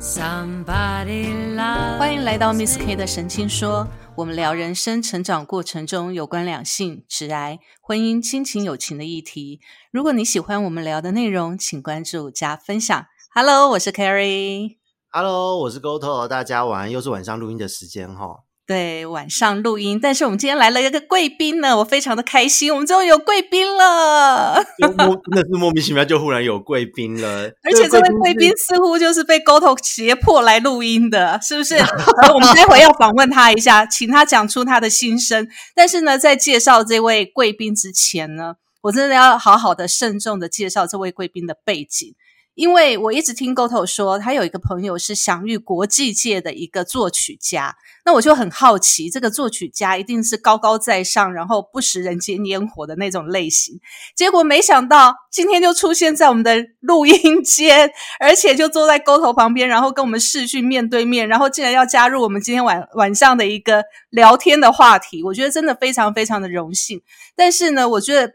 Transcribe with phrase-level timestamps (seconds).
[0.00, 9.60] Somebody love 欢迎来到 Miss K 的神经说，我们聊人生成长过程中有关两性、直癌、婚姻、亲情、友情的议题。
[9.90, 13.06] 如果你喜欢我们聊的内容，请关注加分享。
[13.34, 14.76] Hello，我是 Carrie。
[15.10, 18.44] Hello，我是 GoTo，大家晚安，又是晚上录音的时间哈。
[18.68, 24.62] 对，晚上录音，但是我们今天来了一个贵宾呢，我非常的开心，我们终于有贵宾了。
[24.78, 31.80] 莫真的是莫名其妙就忽然有贵宾了，而且这位贵宾似乎就是被 GoTo 胁迫来录音的，是不是？
[31.82, 35.48] 好我们待会要访问他一下，请他讲出他的心声。
[35.74, 42.14] 但是呢，在介绍这位贵宾之前呢，我真的要好好的慎重的介绍这位贵宾的背景。
[42.58, 53.78] 因为我一直听 GoTo 说，他有一个朋友是享誉国际界的一个作曲家，那我就很好奇，这个作曲家一定是高高在上，然后不食人间烟火的那种类型。
[54.16, 67.00] 结果没想到今天就出现在我们的录音间，而且就坐在沟头旁边，然后跟我们视讯面对面，然后竟然要加入我们今天晚晚上的一个聊天的话题，我觉得真的非常非常的荣幸。
[67.36, 68.32] 但是呢，我觉得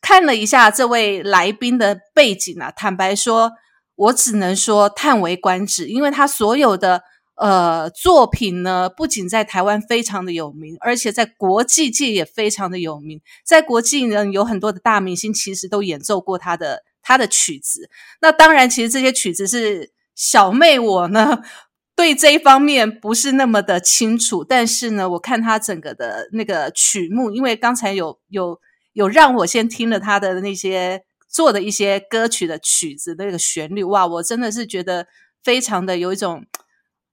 [0.00, 3.52] 看了一下这位来宾的背景啊，坦白说，
[3.94, 7.02] 我只能说叹为观止，因为他所有的。
[7.40, 13.20] 呃，作品呢不仅在台湾非常的有名，而且在国际界也非常的有名。
[13.46, 17.88] 在国际呢，有很多的大明星其实都演奏过他的他的曲子。
[18.20, 21.40] 那当然，其实这些曲子是小妹我呢
[21.94, 28.58] 对这一方面不是那么的清楚，但是呢，我看他整个的那个曲目，因为刚才有有
[28.98, 35.06] 有让我先听了他的那些做的一些歌曲的曲子那个旋律，哇，我真的是觉得
[35.44, 36.44] 非常的有一种。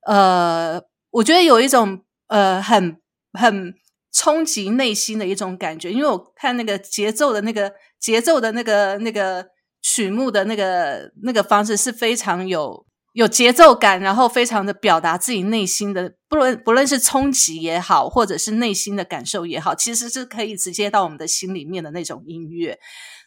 [0.07, 2.97] 呃，我觉得有一种呃很
[3.33, 3.75] 很
[4.11, 9.47] 冲击内心的一种感觉，因为我看那个节奏的那个节奏的那个那个
[9.81, 12.84] 曲目的那个那个方式是非常有
[13.15, 22.77] 有节奏感，然后非常的表达自己内心的，不论不论是冲击也好，或者是内心的感受也好，其实是可以直接到我们的心里面的那种音乐。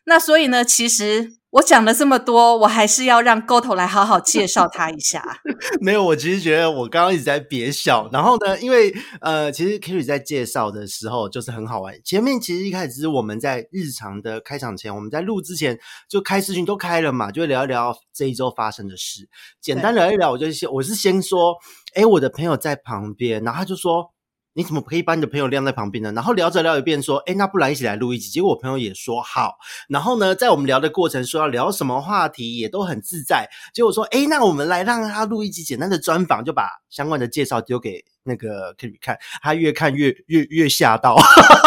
[0.04, 5.40] 那所以呢，其实我讲了这么多，我还是要让 GoTo 来好好介绍他一下。
[5.80, 8.06] 没有，我其实觉得我刚刚一直在憋笑。
[8.12, 11.94] 然后呢，因为呃，其实 Kerry 在介绍的时候就是很好玩。
[12.04, 19.26] 前面其实一开始是我们在日常的开场前，我们在录之前就开视讯都开了嘛，就聊一聊这一周发生的事，
[19.60, 20.30] 简单聊一聊。
[20.30, 21.56] 我就先我是先说，
[21.94, 24.12] 哎，我的朋友在旁边，然后他就说。
[24.58, 26.10] 你怎么可以把你的朋友晾在旁边呢？
[26.10, 29.54] 然后聊着聊一遍，说：“哎，那不然一起来录一集。”结果我朋友也说好。
[29.88, 33.48] 然后呢，在我们聊的过程，说要聊什么话题，也都很自在。
[33.72, 39.16] 结果说：“哎，那我们来让他录一集简单的专访，就把相关的介绍丢给那个 Kerry 看。
[39.40, 41.14] 他越看越越越吓到，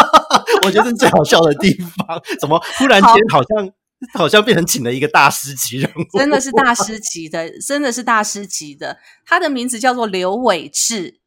[0.66, 2.20] 我觉得是最好笑的地方。
[2.38, 3.70] 怎么忽然间好像
[4.12, 6.18] 好像变成请了一个大师级人物？
[6.18, 8.98] 真的是大 师级的，真的是大师级的。
[9.24, 11.21] 他的名字叫做刘伟志。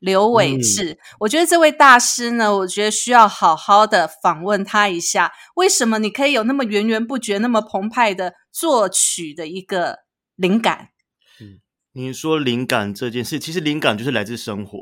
[0.00, 5.30] 刘伟志，我觉得这位大师呢，我觉得需要好好的访问他一下。
[5.56, 9.98] 为什么你可以有那么源源不绝、那么澎湃的作曲的一个
[10.36, 10.88] 灵感？
[11.38, 11.60] 嗯，
[11.92, 14.78] 你说灵感这件事，其实灵感就是来自生活。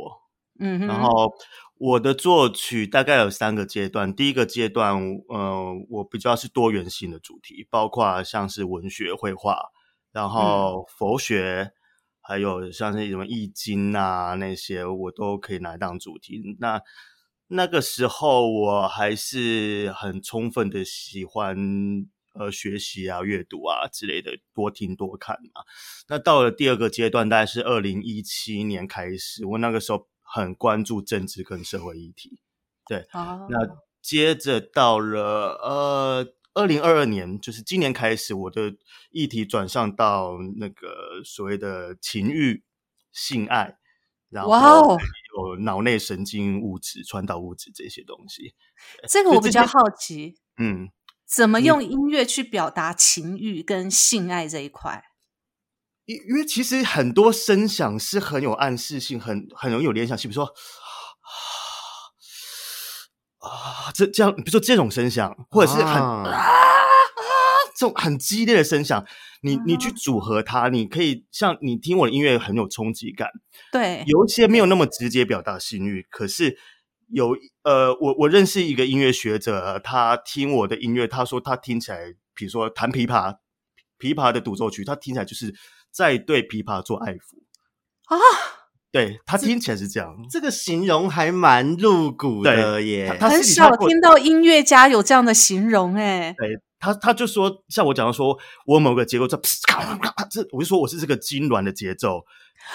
[0.61, 1.33] 嗯，然后
[1.79, 4.15] 我的作曲大概有三个阶段。
[4.15, 4.97] 第一个阶段，
[5.29, 9.59] 呃，我比较是多元性的主题，包括像是文学、绘画，
[10.13, 11.73] 然后佛学。
[12.29, 16.57] 还有像是什么易经啊那些，我都可以拿来当主题。
[16.61, 16.83] 那
[17.47, 21.57] 那个时候我还是很充分的喜欢
[22.35, 25.63] 呃学习啊、阅读啊之类的，多听多看嘛。
[26.09, 32.39] 那到了第二个阶段，大概是二零一七年开始，我那个时候很关注政治跟社会议题。
[32.87, 36.35] 对，那接着到了呃。
[36.55, 38.75] 二零二二年，就是今年开始，我的
[39.11, 42.65] 议题转向到那个所谓的情欲、
[43.13, 43.77] 性爱，
[44.29, 44.97] 然后
[45.37, 48.55] 有脑内神经物质、传导物质这些东西。
[49.09, 50.89] 这个我比较好奇，嗯，
[51.25, 55.05] 怎么用音乐去表达情欲跟性爱这一块？
[56.07, 60.53] 因因为其实很多声响是很有暗示性，很很容易有联想性，比如说。
[63.49, 66.45] 啊，这这样，比如说这种声响，或者是很啊。
[67.77, 69.07] 这种很激烈的声响，
[69.43, 73.31] 你你去组合它，你可以像你听我的音乐很有冲击感，
[73.71, 76.59] 对，有一些没有那么直接表达性欲，可是
[77.07, 83.37] 有呃，我我认识一个音乐学者，他听我的音乐，他说他听起来，比如说弹琵琶，
[83.97, 85.55] 琵琶的独奏曲，他听起来就是
[85.93, 87.39] 在对琵琶做爱抚。
[88.07, 88.17] 啊。
[88.91, 93.17] 对他听起来是这样，这个形容还蛮露骨的耶。
[93.21, 99.37] 很少听到音乐家有这样的形容，哎，对他他就说，像我讲的说，我某个结构这
[100.31, 102.25] 这，我就说我是这个痉挛的节奏，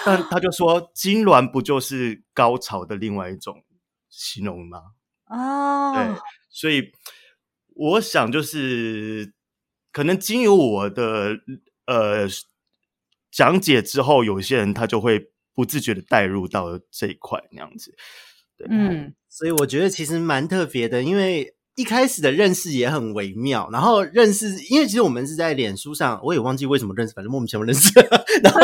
[0.06, 3.64] 但他就说痉挛不就是高潮的另外一种
[4.10, 4.80] 形容吗？
[5.26, 6.92] 哦，对，所以
[7.76, 9.34] 我想就是
[9.92, 11.38] 可能经由我的
[11.88, 12.28] 呃
[13.32, 17.94] 讲解之后，有些人他就会不自觉的带入到这一块那样子。
[18.58, 23.68] 对，嗯，所以我觉得其实蛮特别的，因为一开始的认识也很微妙。
[23.72, 27.92] 然后认识，因为其实我们是在脸书上，我也忘记为什么认识，反正莫名其妙认识，
[28.44, 28.60] 然后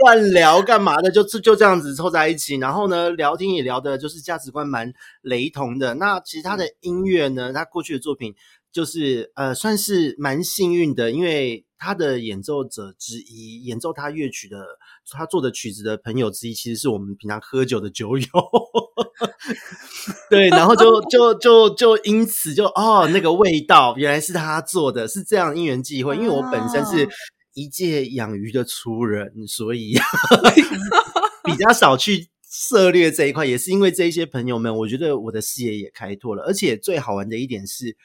[0.00, 2.56] 乱聊干嘛的，就就这样子凑在一起。
[2.56, 5.94] 然后呢，聊天也聊的就是价值观蛮雷同的。
[5.94, 8.34] 那其实他的音乐呢，他过去的作品
[8.70, 14.66] 就是呃，算是蛮幸运的，因为他的演奏者之一，演奏他乐曲的
[15.12, 18.26] 他做的曲子的朋友之一，其实是我们平常喝酒的酒友。
[20.30, 26.16] 对，然后就就就就因此就哦，那个味道原来是他做的，是这样因缘际会。
[26.16, 27.08] 因为我本身是
[27.54, 29.94] 一介养鱼的粗人，所以
[31.44, 33.44] 比较少去涉猎这一块。
[33.44, 36.44] 也是因为这一些朋友们，我觉得我的视野也开拓了。
[36.44, 37.96] 而且最好玩的一点是，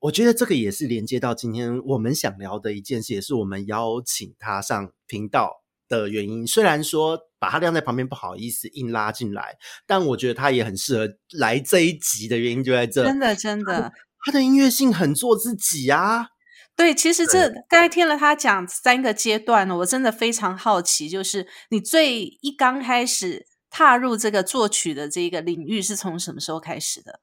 [0.00, 6.46] 我觉得这个也是连接到今天我们想聊的一件事，也是我们邀请他上频道的原因。
[6.46, 11.08] 虽然说把他晾在旁边不好意思硬拉进来，但我觉得他也很适合
[11.38, 13.04] 来这一集的原因就在这。
[13.04, 13.92] 真的真的，
[14.24, 16.28] 他的音乐性很做自己啊。
[16.76, 27.20] 对，其实这刚才听了他讲三个阶段呢，我真的非常好奇，就是你最一刚开始踏入这个作曲的这个领域是从什么时候开始的？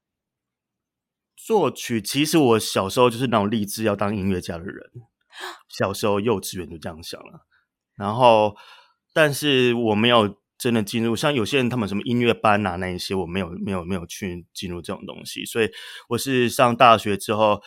[1.36, 4.90] 作曲其实我小时候就是那种立志要当音乐家的人，
[5.68, 7.46] 小时候幼稚园就这样想了。
[7.96, 8.56] 然后，
[9.14, 15.46] 但是我没有真的进入，像有些人他们什么音乐班啊那一些，我没有没有没有去进入这种东西。
[15.46, 15.70] 所以
[16.10, 17.62] 我是上大学之后。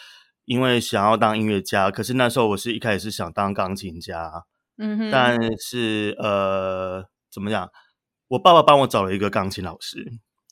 [0.46, 4.44] 因为想要当音乐家，可是那时候我是一开始是想当钢琴家，
[4.76, 7.70] 嗯哼，但是呃，怎么讲？
[8.28, 10.06] 我爸爸帮我找了一个钢琴老师，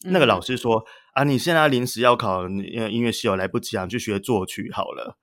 [0.04, 0.82] 那个老师说
[1.12, 5.18] 啊，你现在临时要考音乐系，哦，来不及啊，你去学作曲好了。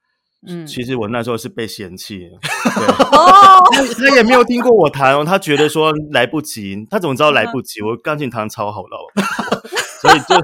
[0.47, 2.30] 嗯，其实我那时候是被嫌弃，
[3.12, 3.63] 哦，
[3.97, 7.81] 他也没有听过我弹哦，他觉得说来不及，他怎么知道来不及？
[7.81, 8.89] 我钢琴弹超好的。
[10.01, 10.36] 所以就，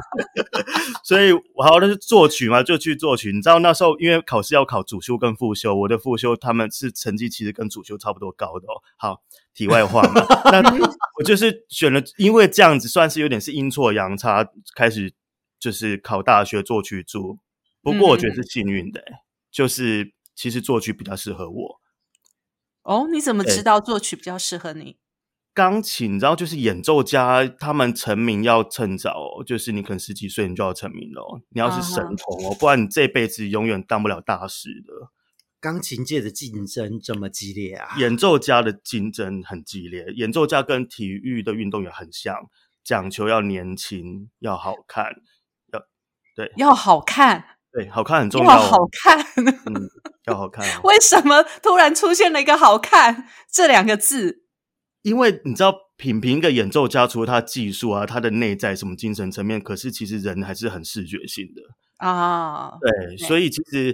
[1.01, 3.31] 所以我好像是作曲嘛，就去作曲。
[3.31, 8.83] 你知道那时候因为考试要考主修跟副修，我的副修他们是成绩其实跟主修差不多高的哦。
[8.97, 9.21] 好，
[9.53, 10.61] 题外话嘛，那
[11.17, 14.45] 我就是选了，因为这样子算是有点是阴错阳差，
[14.75, 15.13] 开始
[15.57, 17.37] 就是考大学作曲组。
[17.81, 19.01] 不过我觉得是幸运的，
[19.55, 21.81] 就是其实作曲比较适合我。
[22.83, 24.97] 哦，你怎么知道作曲比较适合你？
[25.53, 35.11] 钢琴，然后就是演奏家，他们成名要趁早，哦就是你可能十几岁你就要成名了，你要是神童哦，不然你这辈子永远当不了大师的。
[35.61, 37.95] 钢琴界的竞争这么激烈啊！
[37.97, 42.35] 演奏家的竞争很激烈，演奏家跟体育的运动员很像，
[42.83, 45.05] 讲求要年轻，要好看，
[45.71, 45.79] 要
[46.35, 49.19] 对，要好看，对，好看很重要，要好看，
[49.65, 49.89] 嗯，
[50.27, 50.65] 要好看。
[50.83, 54.43] 为什么突然出现了一个“好看”这两个字？
[55.01, 61.61] 因为你知道，品评一个演奏家，除了他技术啊，他的内在什么精神层面，可是其实人还是很视觉性的
[62.07, 62.71] 啊。
[62.79, 63.93] 对，所以其实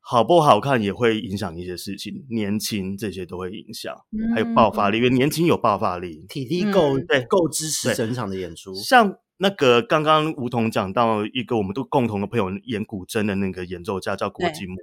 [0.00, 3.94] 好不好看也会影响一些事情，年轻这些都会影响，
[4.34, 8.74] 还有爆发力，因为年轻有爆发力，体力够，对，够支持整场的演出。
[8.74, 14.82] 像那个刚刚吴桐讲到一个我们都共同的朋友演古筝的那个演奏家叫郭继木的，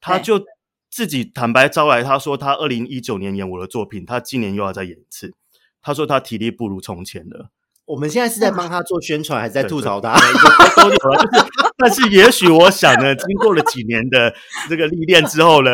[0.00, 0.44] 他就。
[0.90, 5.34] 自己坦白招来，他说他二零一九年演我的作品，他今年又要再演一次。
[5.82, 7.50] 他说他体力不如从前了。
[7.84, 10.18] 我们现在是在帮他做宣传，还是在吐槽他？
[10.76, 14.34] 都有了，就是，但是也许我想呢，经过了几年的
[14.70, 15.70] 这个历练之后呢，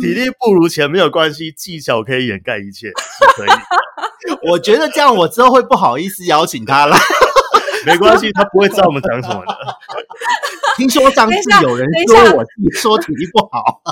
[0.00, 3.50] 体力不如前没有关系，技巧可以掩盖一切，是可以。
[4.50, 6.96] 我觉得这样我之后会不好意思邀请他了。
[7.86, 9.54] 没关系，他不会知道我们讲什么的。
[10.76, 13.82] 听说上次有人说我说体力不好。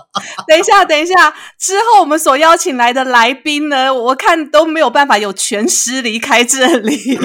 [0.47, 6.97] 等一下，等一下，之后我们所邀请来的来宾呢，我看都没有办法有全尸离开这里。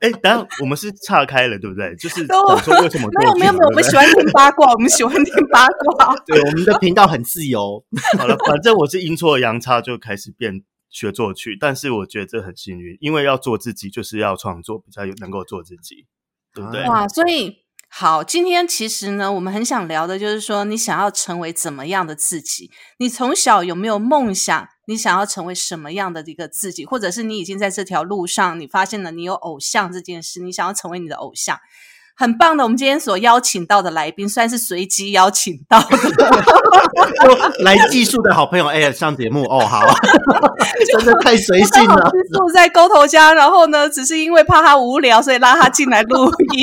[0.00, 1.94] 哎，等下我们是岔开了，对不对？
[1.96, 3.08] 就是说为什么？
[3.18, 6.14] 没有没有没有，我们喜欢听八卦， 我们喜欢听八卦。
[6.26, 7.82] 对，我们的频道很自由。
[8.18, 10.62] 好了，反正我是阴错阳差就开始变
[10.94, 16.06] 学作曲，但是我觉得这很幸运，因为要做自己，就是要创作，比较有能够做自己，
[16.54, 16.84] 对不对？
[16.88, 17.62] 哇，所以。
[17.96, 22.68] 好，今天其实呢，我们很想聊的就是说，你想要成为怎么样的自己？
[22.98, 24.66] 你从小有没有梦想？
[24.88, 26.84] 你想要成为什么样的一个自己？
[26.84, 31.60] 或者是你已经在这条路上，你发现了你有偶像这件事，你想要成为你的偶像？
[32.16, 39.82] 很棒的，我们今天所邀请到的来宾算是随机邀请到的，就 来技术的好朋友哎上节目哦，好，
[40.92, 42.10] 真的太随性了。
[42.32, 46.62] 住在沟头家，然后呢，只是因为怕他无聊，所以拉他进来录音。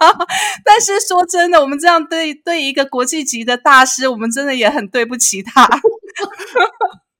[0.64, 5.68] 但是说真的，我们这样对对一个国际级的大师，我们真的也很对不起他。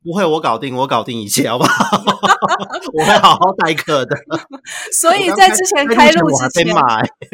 [0.05, 2.03] 不会，我搞定，我搞定一切，好不好？
[2.93, 4.17] 我会好好待客的。
[4.93, 6.75] 所以在之前开录之前，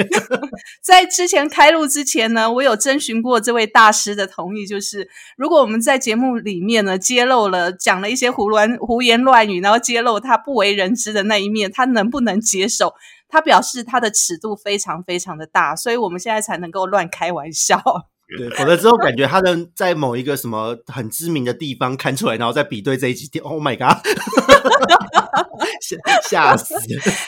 [0.82, 12.92] 在之前开录之前呢，我有征询过这位大师的同意，就是如果我们在节目里面呢揭露了讲了一些胡乱胡言乱语，然后揭露他不为人知的那一面，他能不能接受？
[13.30, 17.82] 他表示他的尺度非常非常的大，所以我们现在才能够乱开玩笑。
[18.36, 24.04] 对，否则之后感觉他能在某一个什么很知名的地方看出来，然后再比对这一集，Oh my god，
[25.80, 25.96] 吓
[26.28, 26.74] 吓死！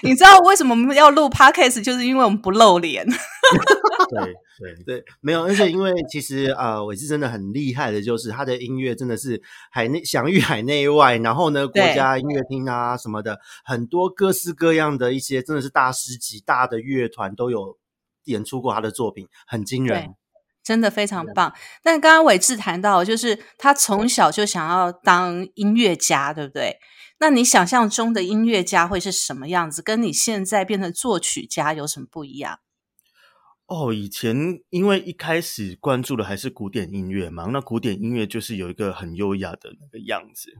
[0.03, 3.07] 你知道为什么我们要录 Podcast，就是因为我们不露脸。
[4.11, 9.41] 对对对，没有，而且因为其实啊，伟志真的很厉害的，就是他的音乐真的是
[9.71, 17.79] 海内享誉海内外，然后呢，国家音乐厅啊什么的，很多各式各样的一些真的是大师级大的乐团都有
[18.25, 20.15] 演出过他的作品，很惊人。
[20.71, 26.79] 真的非常棒，但刚刚伟志谈到，就是他从小就想要当音乐家，对不对？
[27.19, 29.83] 那你想象中的音乐家会是什么样子？
[29.83, 32.61] 跟你现在变成作曲家有什么不一样？
[33.67, 40.53] 哦，以前因为一开始关注的还是古典音乐嘛，那古典音乐就是有一个很优雅的那个样子，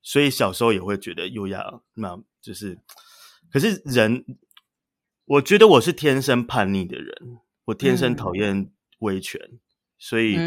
[0.00, 2.78] 所以小时候也会觉得优雅，那就是，
[3.50, 4.24] 可是人，
[5.24, 8.70] 我觉得我是天生叛逆的人，我天生讨厌。
[8.98, 9.40] 威权，
[9.98, 10.38] 所以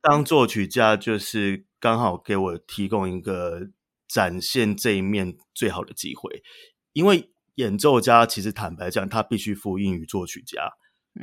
[0.00, 3.68] 当作曲家就是刚好给我提供一个
[4.08, 6.42] 展现这一面最好的机会。
[6.92, 10.72] 因为演奏家其实坦白讲，他必须服膺于作曲家，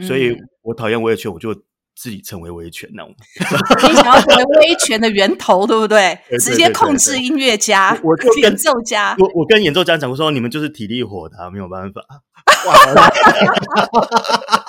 [0.06, 1.54] 所以我讨厌威权，我就
[1.96, 3.16] 自己成为威权那种。
[3.90, 6.20] 你想要成为威权的源头，对不对？
[6.40, 9.16] 直接控制音乐家，我演奏家。
[9.18, 12.06] 我我跟演奏家讲过说，你们就是体力活的，没有办法。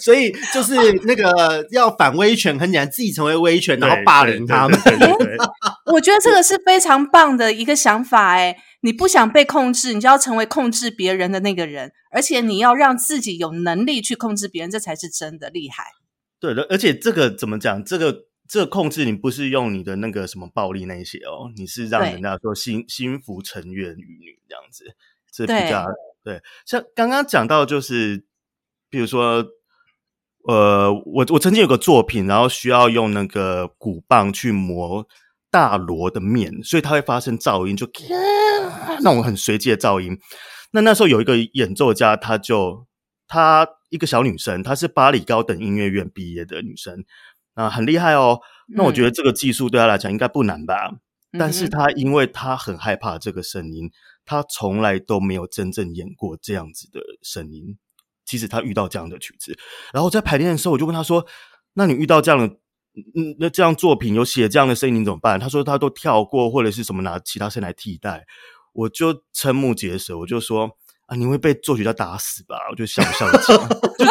[0.00, 0.74] 所以就是
[1.04, 4.78] 那个要反威权，很简单，自己成为威权，然后霸凌他们。
[5.92, 8.34] 我觉得这个是非常棒的一个想法。
[8.34, 15.84] 哎，你不想被控制，你就要成为控制别人的那个人，而且你要让自己有能力去控制别人，这才是真的厉害。
[16.38, 17.82] 对的，而且这个怎么讲？
[17.82, 24.84] 这个这个控制，你不是用你的那个什么暴力那些哦，你是让人家说心心服诚愿于你这样子，
[25.32, 25.86] 这比较
[26.22, 26.40] 对。
[26.66, 28.27] 像刚刚讲到就是。
[28.90, 29.44] 比如说，
[30.48, 35.06] 呃，我我曾经有个作品，然后需要用那个鼓棒去磨
[35.50, 37.86] 大锣的面，所以它会发生噪音，就
[39.02, 40.18] 那种很随机的噪音。
[40.70, 42.86] 那那时候有一个演奏家，他就
[43.26, 47.04] 她一个小女生，她是巴黎高等音乐院毕业的女生，
[47.54, 48.40] 啊，很厉害哦。
[48.74, 50.92] 那我觉得这个技术对她来讲应该不难吧？
[51.38, 53.90] 但是她因为她很害怕这个声音，
[54.24, 57.78] 她从来都没有真正演过这样子的声音。
[58.28, 59.56] 其实他遇到这样的曲子，
[59.90, 61.26] 然后在排练的时候，我就问他说
[61.72, 62.46] ：“那你遇到这样的，
[63.16, 68.26] 嗯，那这样作品有写这样的声音，你怎么办？”他说：“他都跳过，或者是什么拿其他声来替代。”
[68.74, 70.70] 我就瞠目结舌，我就说
[71.08, 73.56] ：“啊，你会被作曲家打死吧？”我就笑笑的讲：“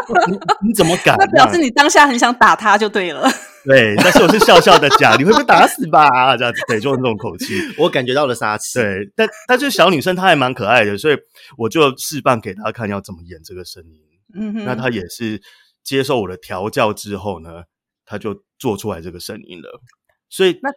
[0.28, 3.30] 你你怎么敢？”那表示你当下很想打他就对了。
[3.64, 6.08] 对，但是我是笑笑的讲：“你会被打死吧？”
[6.40, 8.80] 这样子，对，就用这种口气， 我感觉到了杀气。
[8.80, 11.18] 对，但但是小女生她还蛮可爱的，所以
[11.58, 14.07] 我就示范给她看要怎么演这个声音。
[14.34, 15.42] 嗯，那他也是
[15.84, 17.64] 接受我的调教之后呢，
[18.06, 19.82] 他就做出来这个声音了。
[20.30, 20.70] 所以那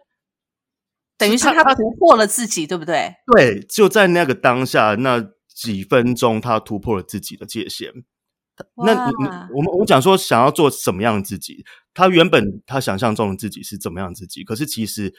[1.17, 3.13] 等于是他突破了自己，对不对？
[3.33, 7.91] 对，就在那个当下那几分钟，他突破了自己的界限。
[8.75, 9.11] 那你
[9.53, 11.65] 我们我讲说想要做什么样的自己？
[11.93, 14.43] 他原本他想象中的自己是怎么样自己？
[14.43, 15.13] 可是其实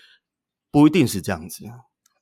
[0.70, 1.64] 不一定是这样子。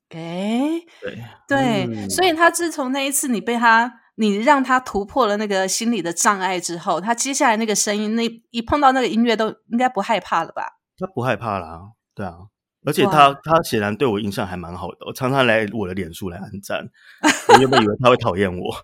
[0.09, 4.00] 哎，对对，所以他自从那一次你被他。
[4.17, 10.79] 你让他突破了那个心理的障碍之后，他接下来那个声音，那一碰到那个音乐都应该不害怕了吧？
[10.99, 11.81] 他不害怕啦，
[12.15, 12.35] 对啊，
[12.85, 16.87] 而且他他显然对我印象还蛮好的，我常常来我的脸书来按赞。
[17.49, 18.77] 我原本以为他会讨厌我，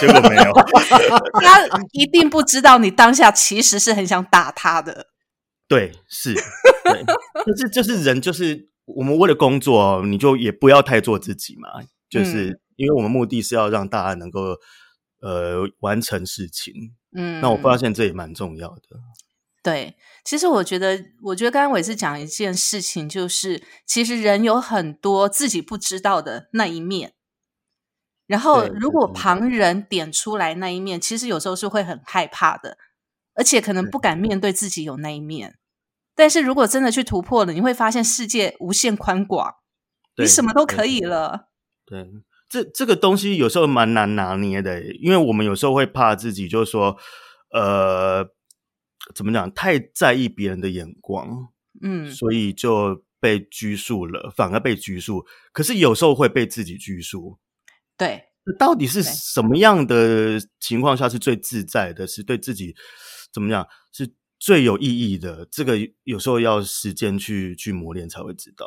[0.00, 0.52] 结果没有。
[1.40, 5.08] 他一定不知道你当下其实是很想打他的。
[5.68, 7.04] 对，是，对，
[7.34, 11.68] 但是就是人就是我们为了工作，你就也不要太做自己嘛，
[12.08, 12.60] 就是。
[12.78, 14.56] 因为我们目的是要让大家能够
[15.20, 16.72] 呃完成事情，
[17.12, 18.82] 嗯，那我发现这也蛮重要的。
[19.64, 27.14] 对，其实我觉得，我觉得刚刚我也是讲一件事情，就是其实人有很多自己不知道的那一面，
[28.26, 32.78] 然后如果旁人点出来那一面，其实有时候是会很害怕的，
[33.34, 35.58] 而且可能不敢面对自己有那一面。
[36.14, 39.56] 但是如果真的去突破了，你会发现世界无限宽广，
[40.16, 41.48] 你什么都可以了。
[41.84, 42.08] 对，
[42.48, 46.96] 这这个东西有时候蛮难拿捏的，因为我们有时候会怕自己，就是说，
[47.52, 48.26] 呃，
[49.14, 51.48] 怎么讲，太在意别人的眼光，
[51.82, 55.26] 嗯，所以就被拘束了，反而被拘束。
[55.52, 57.38] 可是有时候会被自己拘束。
[57.96, 62.06] 对，那到底是什么样的情况下是最自在的？
[62.06, 62.74] 是对自己
[63.32, 65.46] 怎么讲是最有意义的？
[65.50, 68.66] 这个有时候要时间去去磨练才会知道。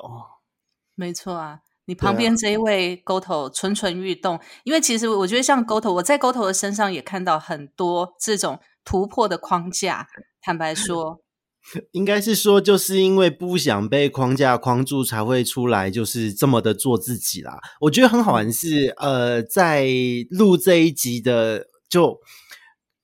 [0.94, 1.62] 没错啊。
[1.86, 10.08] 你旁边这一位沟头蠢蠢欲动，因为其实我觉得像沟头，我在沟头的身上也看到很多这种突破的框架。
[10.42, 11.22] 坦白说，
[11.92, 17.60] 应该是说，就是因为不想被框架框住，才会出来，就是这么的做自己啦。
[17.82, 19.88] 我觉得很好玩是，呃，在
[20.30, 22.20] 录这一集的就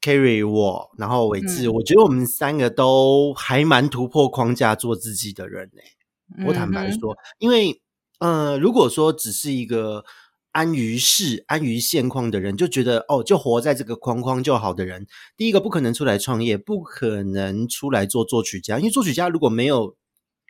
[0.02, 1.74] Carry 我，然后伟志，嗯。
[1.74, 7.82] 我觉得我们三个都还蛮突破框架做自己的人呢、我坦白说，因为
[8.20, 10.04] 呃，如果说只是一个
[10.52, 15.06] 安于世、安于现况的人，就觉得哦，就活在这个框框就好的人，
[15.36, 19.96] 第一个不可能出来创业，不可能出来做作曲家，因为作曲家如果没有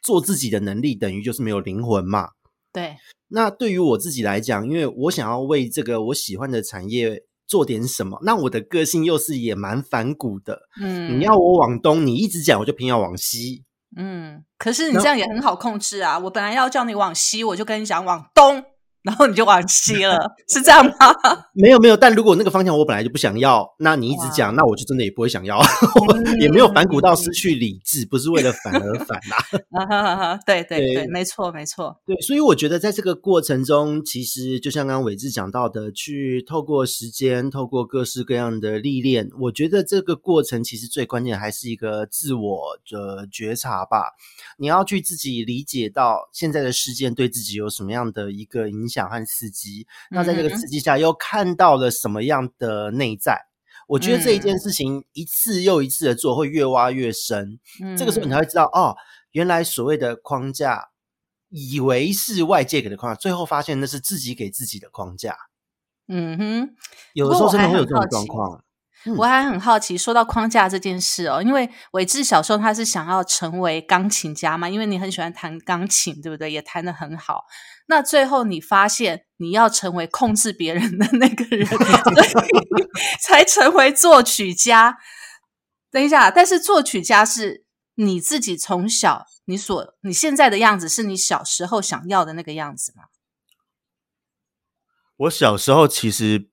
[0.01, 2.29] 做自己的能力，等于就是没有灵魂嘛。
[2.71, 2.95] 对，
[3.27, 10.61] 那对于我自己来讲，因为我想要为这个我喜欢的产业做点什么，那我的个性又是也蛮反骨的。
[10.81, 13.63] 嗯，你要我往东，你一直讲，我就偏要往西。
[13.95, 16.19] 嗯，可是你这样也很好控制啊！
[16.19, 18.63] 我本来要叫你往西，我就跟你讲往东，
[19.03, 20.93] 然后你就往西了，是这样吗？
[21.53, 25.59] 没有没有，但如果那个方向我本来就不想要，那你一直讲，那我就真的也不会想要，
[26.39, 29.37] 也没有反骨到失去理智，不是为了反而反啦、
[29.85, 44.15] 啊对对，对没错没错，对，所以我觉得在这个过程中，其实就像刚刚伟志讲到的，去透过时间，透过各式各样的历练，我觉得这个过程其实最关键还是一个自我的觉察吧。
[44.57, 53.47] 你要去自己理解到现在的事件对自己有什么样的一个影响和刺激，那在这个刺激下又看到了什么样的内在。
[53.87, 57.59] 我觉得这一嗯件事情一次又一次的做，会越挖越深。
[57.81, 58.95] 嗯这个时候你嗯才会知道，哦，
[59.31, 60.89] 原来所谓的框架，
[61.49, 65.35] 以为是外界给的框架，最后发现那是自己给自己的框架。
[66.07, 66.69] 嗯哼。
[67.13, 68.57] 有的时候真的会有这种状况。
[68.57, 68.63] 嗯
[69.15, 76.51] 我还很好奇，说到框架这件事哦，因为伟志小时候他是想要成为钢琴家嘛，因为你很喜欢弹钢琴，对不对？
[76.51, 77.45] 也弹得很好。
[77.87, 82.49] 那最后你发现你要成为控制别人的那个人，所以
[83.21, 84.97] 才成为作曲家。
[85.89, 93.05] 等一下，但是作曲家是你自己从小你所你现在的样子，是你小时候想要的那个样子吗？
[95.15, 96.49] 我小时候其实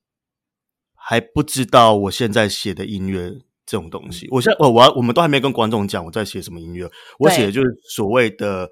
[0.94, 3.30] 还不知道我现在写的音乐
[3.66, 4.26] 这种东西。
[4.30, 8.70] 我现在我我要我们都还没跟观众讲我在写什么音乐，我对写的就是所谓的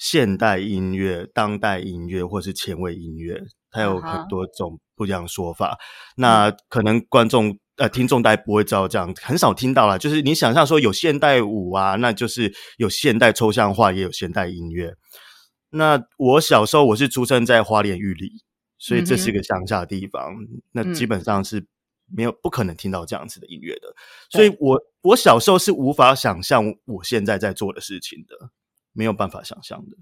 [0.00, 5.78] 现代音乐、当代音乐或是前卫音乐，它有很多种不一样的说法。
[6.16, 7.56] 那可能观众。
[7.76, 9.96] 呃，听众大家不会知道这样，很少听到啦。
[9.96, 14.92] 就是你想象说有现代舞啊，那就是有现代抽象画，也有现代音乐。
[15.70, 18.42] 那我小时候我是出生在花莲玉里，
[18.76, 20.30] 所以这是嗯哼个乡下的地方，
[20.72, 21.66] 那嗯基本上是
[22.14, 23.94] 没有不可能听到这样子的音乐的。
[24.28, 28.50] 所以我我小时候是无法想象我现在在做的事情的，
[29.00, 29.96] 没有办法想象的。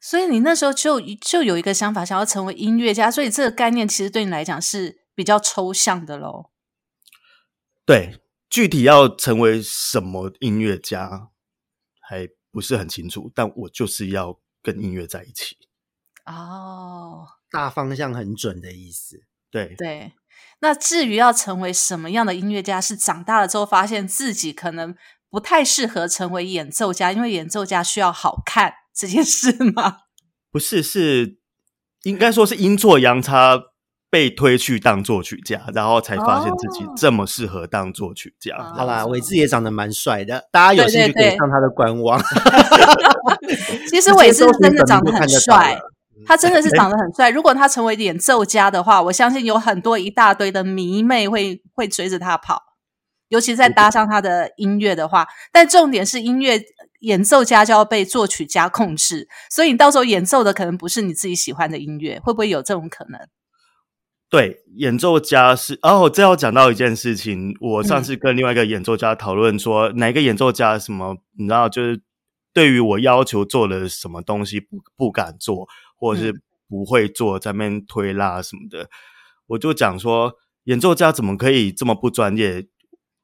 [0.00, 6.50] 所以你那时候就就有一个想法，想要成为音乐家，所以这个概念其实对你来讲是比较抽象的喽。
[7.86, 11.28] 对，具体要成为什么音乐家
[12.00, 15.56] 还不是很清楚，但我就是要跟音乐在一起。
[16.26, 19.22] 哦，大方向很准的意思。
[19.48, 20.14] 对，对。
[20.62, 24.94] 那至于要成为什么样的音乐家，是长大了之后发现自己可能
[25.30, 29.98] 不太适合成为演奏家，因为演奏家需要好看这件事吗？
[30.52, 31.38] 不是是
[32.02, 33.62] 应该说是阴错阳差。
[34.12, 38.56] 被推去当作曲家，然后才发现自己哦这么适合当作曲家。
[38.56, 42.20] 哦好啦，伟志也长得蛮帅的，大家有兴趣可以上他的官网。
[43.88, 45.80] 其实伟志真的长得很帅
[46.26, 47.30] 他真的是长得很帅。
[47.30, 52.60] 如果他成为演奏家的话，我相信有很多一大堆的迷妹会会追着他跑，
[53.30, 55.26] 尤其再搭上他的音乐的话。
[55.50, 56.62] 但重点是音乐
[57.00, 63.18] 演奏家就要被作曲家控制，所以你到时候演奏的可能不是你自己喜欢的音乐，会不会有这种可能？
[64.28, 67.52] 对，演奏家是哦，这要讲到一件事情。
[67.60, 72.00] 我上嗯次跟另外一个演奏家讨论说，哪一个演奏家什么，你知道，就是
[72.52, 75.66] 对于我要求做的什么东西不不敢做，
[75.96, 78.88] 或者是不会做，在那边推拉什么的。
[79.48, 82.68] 我就讲说，演奏家怎么可以这么不专业？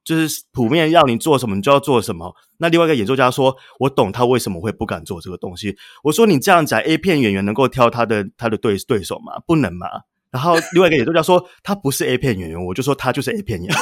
[0.06, 2.32] 就是普遍要你做什么，你就要做什么。
[2.58, 9.32] 那另外一个演奏家说：“我懂他为什么会不敢做这个东西。”我说：“你这样讲，A 片演员能够挑他的他的对对手吗？
[9.46, 9.88] 不能嘛。”
[10.30, 13.76] 然后另外一个演奏家说：“他不是 A 片演员。”我就说：“他就是 A 片演员，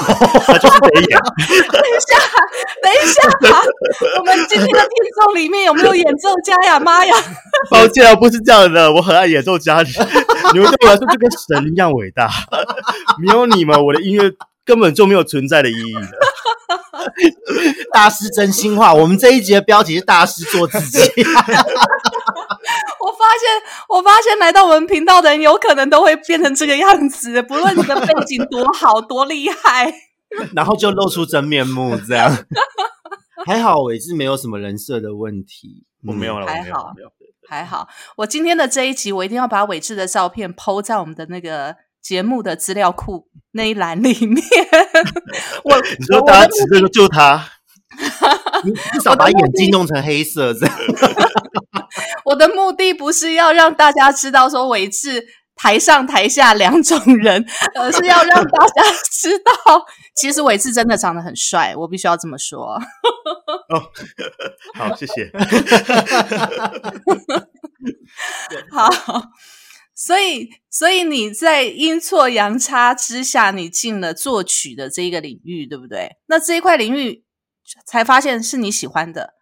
[0.47, 1.19] 他就是得演。”
[1.71, 2.19] 等一下，
[2.83, 3.21] 等一下，
[4.19, 6.81] 我们今天的听众里面有没有演奏家呀？
[6.81, 7.15] 妈呀！
[7.71, 9.83] 抱歉啊，不是这样的，我很爱演奏家，
[10.55, 12.31] 你们对我来说就跟神一样伟大。
[13.21, 14.33] 没有你们，我的音乐。
[14.65, 16.19] 根本就没有存在的意义的。
[17.93, 20.99] 大师真心话，我们这一集的标题是“大师做自己”。
[23.01, 29.93] 我发现，我发现来到我们频道的人，有可能都会变成这个样子，不论你的背景多好、多厉害，
[30.57, 32.45] 然后就露出真面目，这样。
[33.47, 36.95] 还好，伟志没有什么人设的问题，我没有了，还好，
[37.49, 37.89] 还好。
[38.17, 41.77] 我今天的这一集，我一定要把伟志的照片抛在我们的那个。
[42.05, 44.45] 节目的资料库那一栏里面，
[45.65, 47.49] 我你说大家指着就他，
[48.93, 50.77] 至少把眼睛弄成黑色这样。
[52.27, 55.25] 我的目的不是要让大家知道说伟志
[55.57, 59.53] 台上台下两种人，而是要让大家知道，
[60.15, 62.75] 其实伟志真的长得很帅，我必须要这么说。
[63.73, 63.83] 哦，
[64.75, 65.33] 好，谢谢。
[68.71, 68.91] 好。
[69.97, 76.17] 所以，所以你在阴错阳差之下，你进了作曲的这一个领域，对不对？
[76.27, 77.25] 那这一块领域
[77.87, 79.35] 才发现是你喜欢的。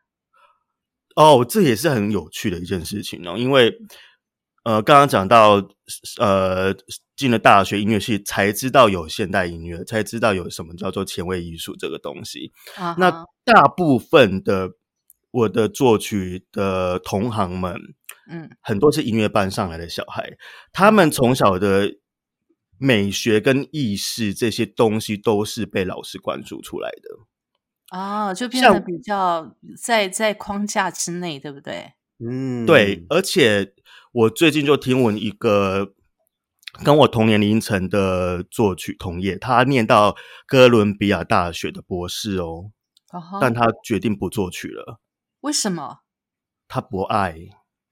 [1.16, 3.36] 哦，这也是很有趣的一件事情哦。
[3.38, 3.74] 因为，
[4.64, 5.54] 呃，刚刚讲到，
[6.20, 6.74] 呃，
[7.16, 12.52] 进了大学音乐系，才知道有现代音乐，才知道有什么叫做前卫艺术这个东西。
[12.98, 14.72] 那大部分的
[15.30, 17.94] 我的作曲的同行们。
[18.28, 20.36] 嗯，很多是音乐班上来的小孩，
[20.72, 21.90] 他们从小的
[22.78, 31.92] 美学跟意识这些东西都是被老师灌输出来的啊，就变得比较在在框架之内，对不对？
[32.18, 33.04] 嗯，对。
[33.10, 33.74] 而且
[34.12, 35.92] 我最近就听闻一个
[36.84, 42.70] 跟我同年龄层的作曲同业，他念到哥伦比亚大学的博士哦，
[43.40, 45.00] 但他决定不作曲了。
[45.40, 45.98] 为什么？
[46.66, 47.36] 他不爱。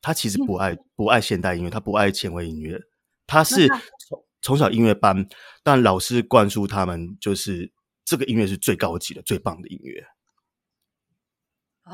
[0.02, 2.80] 他其实不爱不爱现代音乐，他不爱前卫音乐，
[3.26, 5.28] 他是从从小音乐班，
[5.62, 7.70] 但老师灌输他们就是
[8.04, 10.06] 这个音乐是最高级的、最棒的音乐，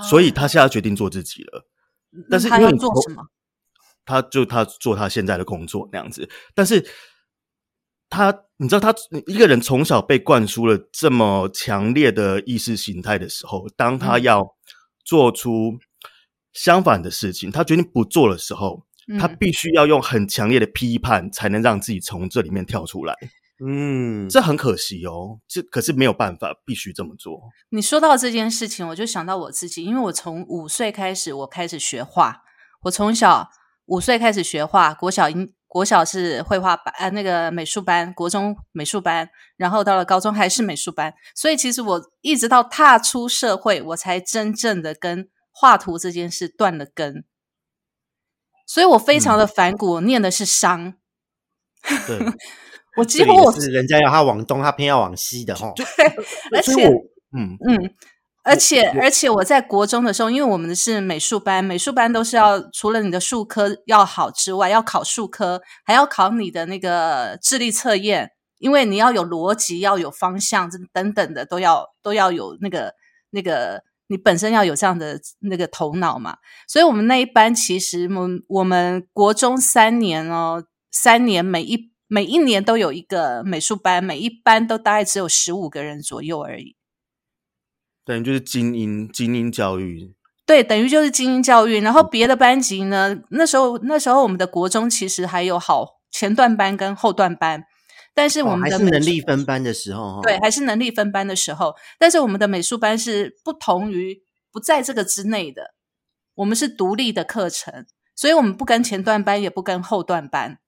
[0.04, 1.66] 所以他现在决定做自己了。
[2.30, 3.26] 但是因为做什么？
[4.04, 6.88] 他就他做他现在的工作那样子，但是
[8.08, 8.94] 他你知道，他
[9.26, 14.54] 一个人从小被灌输了这么强烈的意识形态的时候，当他要
[15.04, 15.78] 做出。
[16.56, 18.82] 相反的事情，他决定不做的时候，
[19.20, 23.14] 他必须要用很强烈的批判，才能让自己从这里面跳出来。
[23.64, 25.38] 嗯，这很可惜哦。
[25.46, 27.40] 这可是没有办法，必须这么做。
[27.68, 32.42] 你说到这件事情，我就想到我自己，因为我从五岁开始，我开始学画。
[32.82, 33.50] 我从小
[33.84, 41.12] 五岁开始学画，国小英国小是绘画班，呃，那个美术班，国中美术班，然后到了高中还是美术班。
[41.34, 45.28] 所以其实我一直到踏出社会，我才真正的跟。
[45.58, 47.24] 画图这件事断了根，
[48.66, 49.92] 所以我非常的反骨。
[49.92, 50.92] 我念的是商，
[52.06, 52.18] 对，
[52.98, 55.72] 我几乎我是人家要他往东，他偏要往西的哈。
[55.74, 55.86] 对，
[56.54, 56.86] 而且，
[57.34, 57.94] 嗯嗯，
[58.44, 72.92] 而且而且我在国中的时候，因为我们是美术班，美术班都是要除了你的数科要好之外，要考数科，还要考你的那个智力测验，因为你要有逻辑，要有方向，这等等的都要都要有那个
[73.30, 73.82] 那个。
[74.08, 76.36] 你本身要有这样的那个头脑嘛，
[76.68, 86.76] 所以我们那一班其实我我们国中三年哦，三年每一每一年都有一个美术班，每一班都大概只有十五个人左右而已。
[88.04, 90.14] 等于就是精英精英教育，
[90.46, 91.80] 对，等于就是精英教育。
[91.80, 97.64] 然后别的班级呢，那时候那时候我们的国中其实还有好前段班跟后段班。
[98.16, 101.76] 但是我们的能力分班的时候，对，还是能力分班的时候。
[101.98, 105.74] 但是我们的美术班是不同于不在这个之内的，
[106.36, 110.58] 我们是独立的课程，所以我们不跟前段班，也不跟后段班。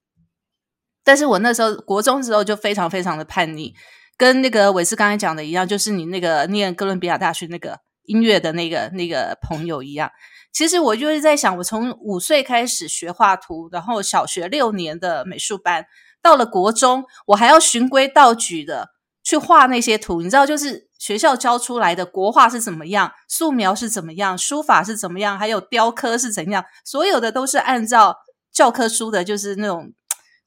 [1.02, 3.74] 但是我那时候国中时候就非常非常的叛逆，
[4.18, 10.10] 跟那个伟斯刚才讲的一样，就是你那个念哥伦比亚大学那个音乐的那个那个朋友一样。
[10.52, 15.86] 其实我就是在想，我从五岁开始学画图，然后小学六年的美术班。
[16.28, 18.90] 到了国中，我还要循规蹈矩的
[19.22, 28.18] 去画那些图，你知道，就是学校教出来的国画是怎么样，素描是怎么样，书法是怎么样，还有雕刻是怎样，所有的都是按照
[28.52, 29.94] 教科书的，就是那种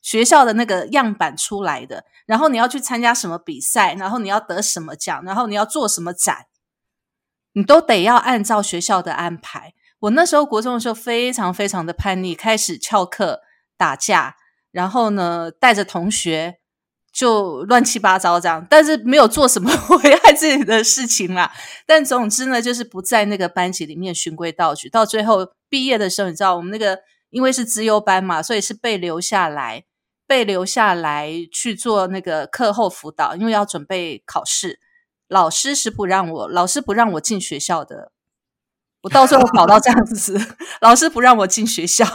[0.03, 6.45] 学校的那个样板出来的，然后你要去参加什么比赛，然后你要得什么奖，然后你要做什么展，
[7.53, 9.73] 你都得要按照学校的安排。
[10.01, 13.41] 我那时候国中的时候非常非常的叛逆，开始翘课
[13.75, 14.35] 打架，
[14.71, 16.57] 然后呢带着同学
[17.11, 19.69] 就乱七八糟这样，但是没有做什么
[20.03, 21.51] 危害自己的事情啦。
[21.85, 24.89] 但总之呢，就是不在那个班级里面循规蹈矩。
[24.89, 29.83] 到最后毕业的时候，你知道我们那个因为是资优班嘛，所以是被留下来，
[30.25, 34.79] 被留下来去做那个课后辅导，因为要准备考试。
[35.27, 38.11] 老师是不让我，老师不让我进学校的。
[39.03, 40.39] 我到最后搞到这样子，
[40.79, 42.05] 老师不让我进学校，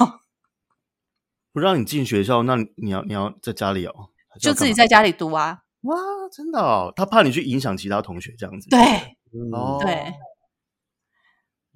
[1.57, 5.61] 不让你进学校，那你要你要在家里哦，就自己在家里读啊。
[5.85, 5.97] 哇，
[6.31, 8.69] 真的哦，他怕你去影响其他同学这样子。
[8.69, 8.79] 对，
[9.55, 10.13] 哦，对。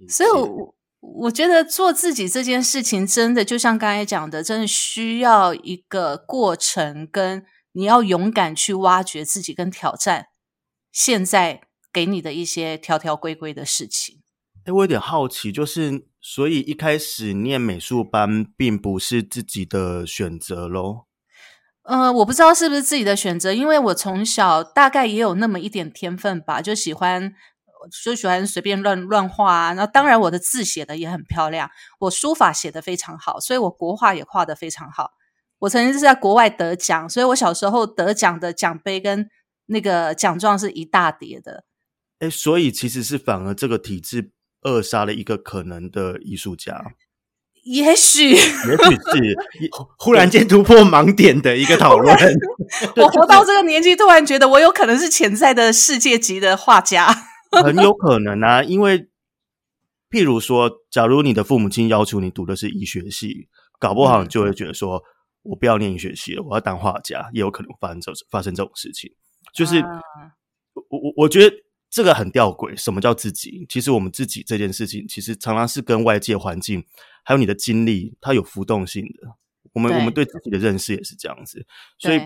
[0.06, 10.26] 所以，我我觉得做自己这件事情，真的就像刚才讲的，真的需要一个过程，跟你要勇敢去挖掘自己，跟挑战
[10.92, 14.20] 现在给你的一些条条规规的事情。
[14.66, 21.06] 哎，我有点好奇，就是所以一开始念美术班并不是自己的选择喽？
[21.82, 27.34] 呃，我不知道是不是自己的选择，因为我从小大概也有那么一点天分吧，就喜欢
[28.04, 29.72] 就喜欢随便乱乱画啊。
[29.72, 35.12] 然后当然我的字写的也很漂亮，我书法写的非常好，所以我国画也画的非常好。
[35.60, 39.28] 我曾经是在国外得奖，所以我小时候得奖的奖杯跟
[39.66, 41.64] 那个奖状是一大叠的。
[42.18, 44.32] 哎，所以其实是反而这个体制。
[44.62, 46.92] 扼杀了一个可能的艺术家，
[47.62, 49.38] 也许， 也许是
[49.98, 52.14] 忽然间突破盲点的一个讨论。
[52.96, 57.06] 我活到这个年纪，突然觉得我有可能是潜在的世界级的画家，
[57.64, 58.62] 很有可能啊。
[58.62, 59.08] 因为，
[60.10, 65.02] 譬如说，假如你的父母亲要求你读的是医学系，搞不好就会觉得说，
[65.42, 69.10] 我不要念医学系了，我要当画家，也有可能发生这发生这种事情。
[69.54, 69.80] 就是
[70.74, 71.56] 我我我觉得。
[71.90, 73.66] 这个很吊诡，什么叫自己？
[73.68, 76.84] 其实我们自己这件事情，其实常常是跟外界环境，
[77.24, 79.34] 还有你的经历，它有浮动性的。
[79.72, 81.66] 我们我们对自己的认识也是这样子，
[81.98, 82.20] 所以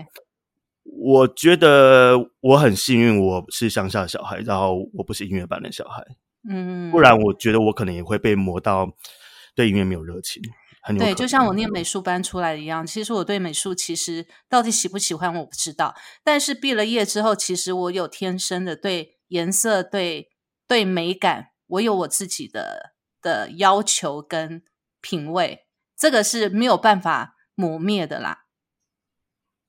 [0.83, 6.03] 我觉得我很幸运，我是乡下的小孩，然后我不是音乐班的小孩，
[6.49, 8.95] 嗯，不然我觉得我可能也会被磨到
[9.55, 10.41] 对音乐没有热情。
[10.81, 19.14] 很对，就像我念美术班出来的一样，其实我对美术其实到底喜不喜欢我不知道，但是毕了业之后，其实我有天生的对。
[19.27, 20.31] 颜色对
[20.67, 24.63] 对美感，我有我自己的的要求跟
[25.01, 25.65] 品味，
[25.97, 28.45] 这个是没有办法磨灭的啦。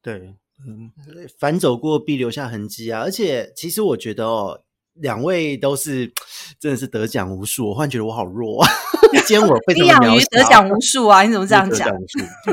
[0.03, 0.93] 对，嗯，
[1.39, 3.01] 反走过必留下痕迹啊！
[3.01, 4.63] 而且，其实我觉得哦。
[4.99, 6.11] 两位都是
[6.59, 8.65] 真的是得奖无数，我忽然觉得我好弱，
[9.13, 10.27] 今天我非常的渺小。
[10.31, 11.23] 得奖无数啊！
[11.23, 11.89] 你怎么这样讲？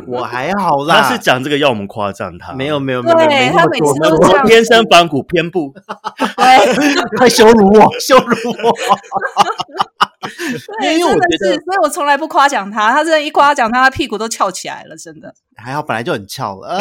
[0.08, 1.02] 我还 好啦。
[1.02, 5.74] 他是讲这个要我们夸赞他，没有没有没有，对他每次都这样，天生反骨偏不，
[7.18, 8.74] 快羞辱我， 羞辱我。
[10.82, 15.34] 对，因为我觉得，所以我从来不夸奖他，他真的，一夸奖他，他屁股都翘起来了，真的。
[15.58, 16.80] 还好，本来就很翘了，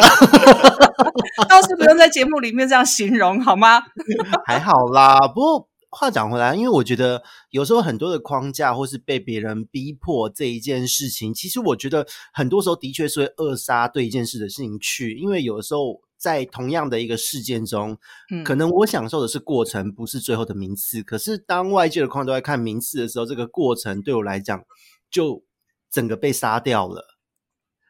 [1.49, 3.81] 倒是不用在节目里面这样形容，好吗？
[4.45, 16.01] 还好啦，不过话讲回来，因为我觉得有时候很多的框架或是被别人逼迫这一件事情，其实我觉得很多时候的确是会扼杀对一件事的兴趣，因为有的时候。
[16.15, 17.97] 在同样的一个事件中，
[18.45, 21.03] 可能我享受的是过程，不是最后的名次。
[21.03, 24.63] 可是当外界的框都在看名次的时候，这个过程对我来讲
[25.11, 25.43] 就
[25.91, 27.17] 整个被杀掉了。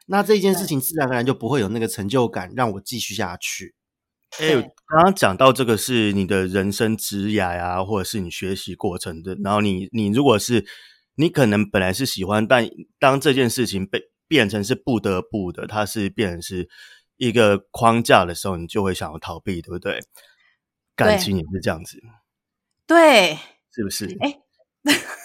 [0.08, 3.76] 那这件事情自然而然就不会有那个成就感，让我继续下去。
[4.40, 4.54] 哎，
[4.88, 9.36] 刚刚讲到这个是你的人生职涯呀，或者是你学习过程的。
[9.44, 10.66] 然后你你如果是
[11.16, 12.68] 你可能本来是喜欢，但
[13.00, 16.70] 当这件事情被变成是不得不的，它是变成是。
[17.18, 20.00] 一个框架的时候，你就会想要逃避，对不对？
[20.96, 22.02] 感情也是这样子，
[22.88, 23.38] 对，
[23.72, 24.18] 是不是？
[24.20, 24.40] 哎，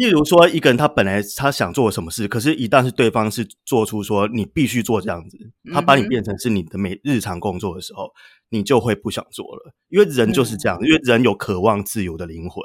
[0.00, 5.36] 例如说，一个人他本来他想做什么事，可是一旦是对方是做出说你必须做这样子，
[5.74, 8.10] 他把你变成是你的每日常工作的时候，
[8.48, 9.74] 你就会不想做了。
[9.88, 12.62] 因为人就是这样，因为人有渴望自由的灵魂，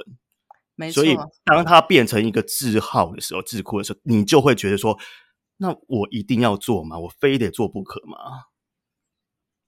[0.75, 1.03] 没错。
[1.03, 4.97] 所以当他变成一个自号的时候，字库的时候，你就会觉得说。
[5.57, 6.99] 那我一定要做吗？
[6.99, 8.17] 我非得做不可吗？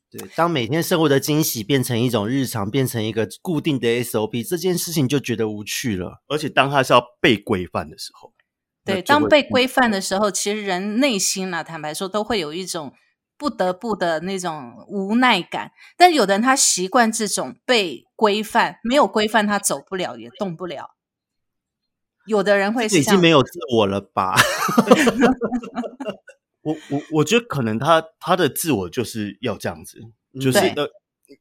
[0.09, 6.21] 对，当每天生活的惊喜变成一种日常，变成一个固定的 SOP，这件事情就觉得无趣了。
[6.27, 8.31] 而且，当他是要被规范的时候，
[8.85, 12.93] 对，当被规范的时候，其实人内心呢，坦白说，都会有一种
[13.37, 15.73] 不得不的那种无奈感。
[15.97, 20.91] 但有的人他习惯这种被规范，没有规范他走不了，也动不了。
[22.25, 24.35] 有的人会已经没有自我了吧？
[26.67, 29.99] 我我我觉得可能他他的自我就是要这样子，
[30.41, 30.89] 就是对呃，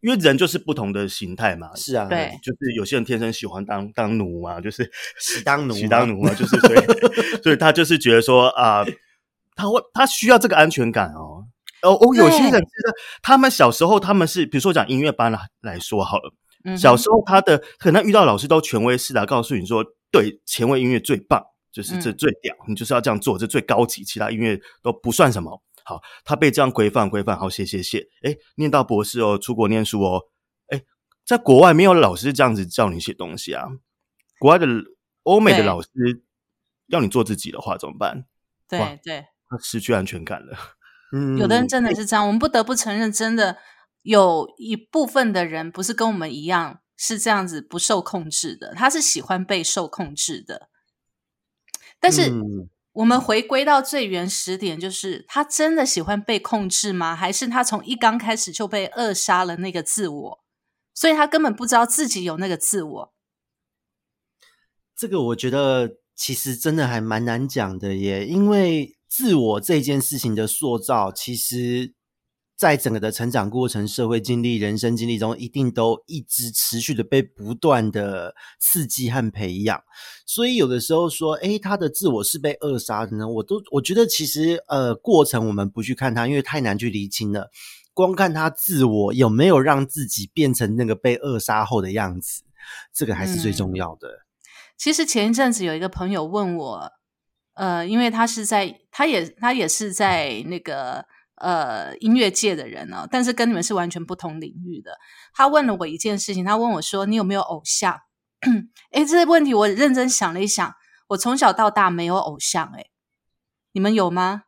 [0.00, 1.74] 因为人就是不同的形态嘛。
[1.74, 8.84] 是啊，对就是有些人天生喜欢当当奴嘛，就是 喜当奴喜当奴嘛，就是所以所以他就是觉得说啊、
[9.56, 11.44] 他会他需要这个安全感哦。
[11.82, 16.32] 哦哦，有些人对觉得他们小时候他们是，比如说讲音乐班来来说好了，
[16.64, 21.44] 嗯小时候他的可能遇到老师都权威式的告诉你说，对，前卫音乐最棒，
[21.76, 25.62] 就是这嗯最屌，你就是要这样做，这最高级，其他音乐都不算什么。
[25.84, 28.08] 好，他被这样规范规范，好，谢谢谢。
[28.22, 30.22] 哎，念到博士哦，出国念书哦，
[30.68, 30.82] 哎，
[31.26, 33.66] 在国外没有老师这样子叫你写东西啊，
[34.38, 34.66] 国外的
[35.24, 35.90] 欧美的老师
[36.86, 38.24] 要你做自己的话怎么办？
[38.70, 40.56] 哇对对，他失去安全感了。
[41.12, 43.58] 嗯有的人真的是这样，我们不得不承认，真的
[44.00, 50.70] 有一部分的人不是跟我们一样是这样子不受控制的，他是喜欢被受控制的。
[52.00, 57.14] 但是嗯我们回归到最原始点，就是他真的喜欢被控制吗？
[57.14, 60.44] 还是他从一刚开始就被扼杀了那个自我，
[60.94, 63.12] 所以他根本不知道自己有那个自我？
[64.96, 71.92] 这个我觉得其实真的还蛮难讲的耶，因为自我这件事情的塑造，其实
[72.56, 79.82] 在整个的成长过程、社会经历、人生经历中，一定都一直持续的被不断的刺激和培养。
[80.24, 87.50] 所以有的时候说，诶，他的自我是被扼杀的呢，我都我觉得其实呃，过程我们不去看它，因为太难去厘清了。
[87.92, 92.42] 光看他自我有没有让自己变成那个被扼杀后的样子，
[92.92, 94.26] 这个还是最重要的。
[94.76, 96.92] 其实前一阵子有一个朋友问我，
[97.54, 104.98] 呃，因为他是在，他也他也是在那个呃音乐界的人呢、但是跟你们是完全不同领域的。
[105.32, 108.00] 他问了我一件事情，他问我说：“你有没有偶像？”
[108.92, 110.74] 哎，这个问题我认真想了一想，
[111.08, 112.86] 我从小到大没有偶像、哎，
[113.72, 114.44] 你们有吗？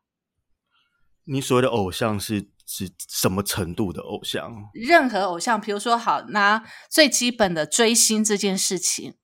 [1.25, 4.69] 你所谓的偶像是指什么程度的偶像？
[4.73, 9.15] 任何偶像，比如说好拿最基本的追星这件事情，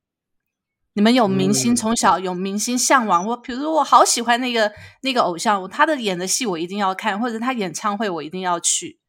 [0.94, 9.00] 你们有明星、嗯从小有明星向往，我比如说我好喜欢那个那个偶像，他的演的戏我一定要看，或者他演唱会我一定要去。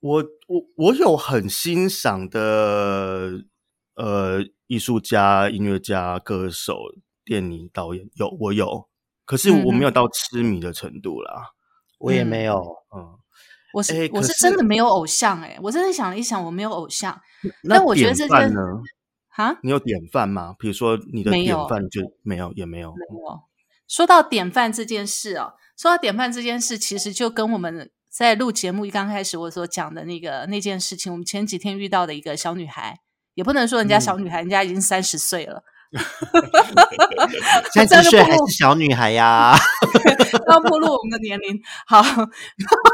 [0.00, 3.44] 我我我有很欣赏的
[3.94, 6.78] 呃艺术家、音乐家、歌手、
[7.24, 8.88] 电影导演，有我有，
[9.24, 11.52] 可是我没有到痴迷的程度啦。
[11.98, 12.56] 我也没有。
[12.94, 13.16] 嗯，
[13.72, 17.18] 我是、我是真的没有偶像哎、我真的想了一想，我没有偶像。
[17.62, 18.60] 那但我觉得这件典范呢？
[19.36, 20.54] 哈，你有典范吗？
[20.56, 22.90] 比如说你的典范就没有，也没有。
[22.90, 23.40] 没有。
[23.88, 33.00] 说到典范这件事哦，说到典范这件事，其实就跟我们在录节目一刚开始我所讲的那个那件事情，我们前几天遇到的一个小女孩，
[33.34, 35.64] 也不能说人家小女孩，人家已经三十岁了，
[37.72, 39.56] 三十岁还是小女孩呀，
[40.48, 41.60] 要暴露我们的年龄。
[41.86, 42.02] 好，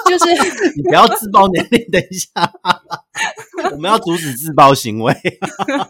[0.08, 0.32] 就是
[0.76, 1.90] 你不要自爆年龄。
[1.90, 2.28] 等一下，
[3.72, 5.14] 我们要阻止自爆行为。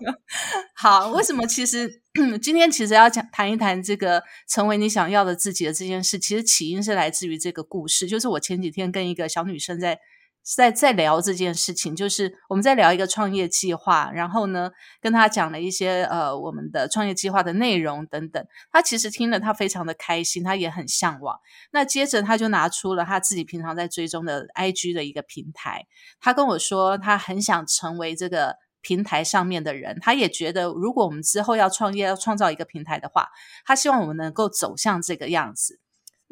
[0.74, 2.02] 好，为什么其实
[2.40, 9.98] 今天其实要讲谈一谈这个成为你想要的自己的这件事，其实起因是来自于这个故事，就是我前几天跟一个小女生在
[10.42, 21.38] 在在聊这件事情，就是我们在聊一个创业计划，然后呢跟他讲了一些呃我们的创业计划的内容等等，他其实听了他非常的开心，他也很向往。
[21.72, 25.86] 那接着他就拿出了他自己平常在追踪的 IG 的一个平台，
[26.20, 28.56] 他跟我说他很想成为这个。
[28.82, 33.28] 平台上面的人，他也觉得，如果我们之后要创业、要创造一个平台的话，
[33.66, 35.78] 他希望我们能够走向这个样子。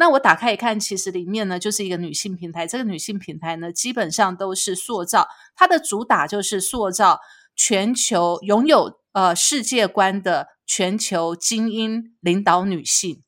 [0.00, 2.68] 那我打开一看，其实里面呢就是一个女性平台。
[2.68, 7.18] 这个女性平台呢，基本上都是塑造它的主打就是塑造
[7.56, 13.24] 全球拥有呃世界观的全球精英领导女性。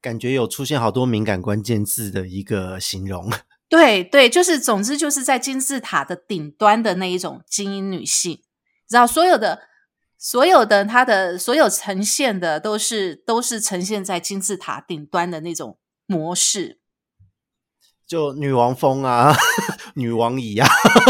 [0.00, 3.30] 感觉有出现好多敏感关键字的一个形容。
[3.68, 8.40] 对对，就是总之就是在金字塔的顶端的那一种精英女性，
[8.88, 9.60] 然后所有的
[10.18, 16.80] 所有的它的所有呈现的都是都是呈现在金字塔顶端的那种模式。
[18.06, 19.34] 就女王风啊，
[19.96, 20.68] 女王椅啊，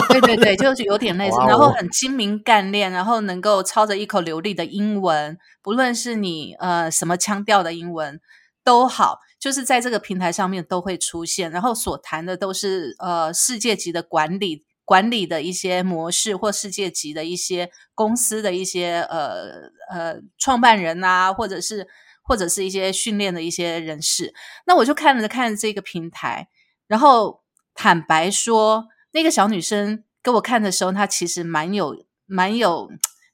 [0.09, 8.19] 对对对， 就是有点类似，然后很精明干练，然后能够操着一口流利的英文，不论是你呃什么腔调的英文
[8.65, 21.87] 都好，就是在这个平台上面都会出现，然后所谈的都是呃世界级的管理管理的一些模式，或世界级的一些公司的一些呃呃创办人啊，或者是
[22.23, 24.33] 或者是一些训练的一些人士。
[24.67, 26.49] 那我就看了看这个平台，
[26.87, 27.43] 然后
[27.75, 32.89] 坦白说，那个小女生给我看的时候，她其实蛮有蛮有。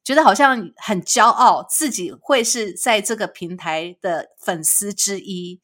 [0.04, 5.60] 觉得好像很骄傲，自己会是在这个平台的粉丝之一。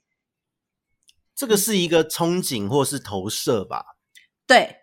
[1.35, 3.97] 这个是一个憧憬或是投射吧？
[4.47, 4.78] 对。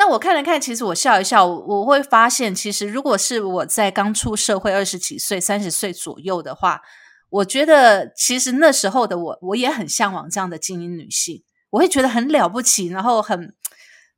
[0.00, 6.80] 那我看了看，其实我笑一笑，我会发现，其实如果是我在刚出社会二十几岁、三十岁左右的话，
[7.28, 13.54] 我觉得其实那时候的我，我也很向往这样的精英女性，我会觉得很了不起，然后很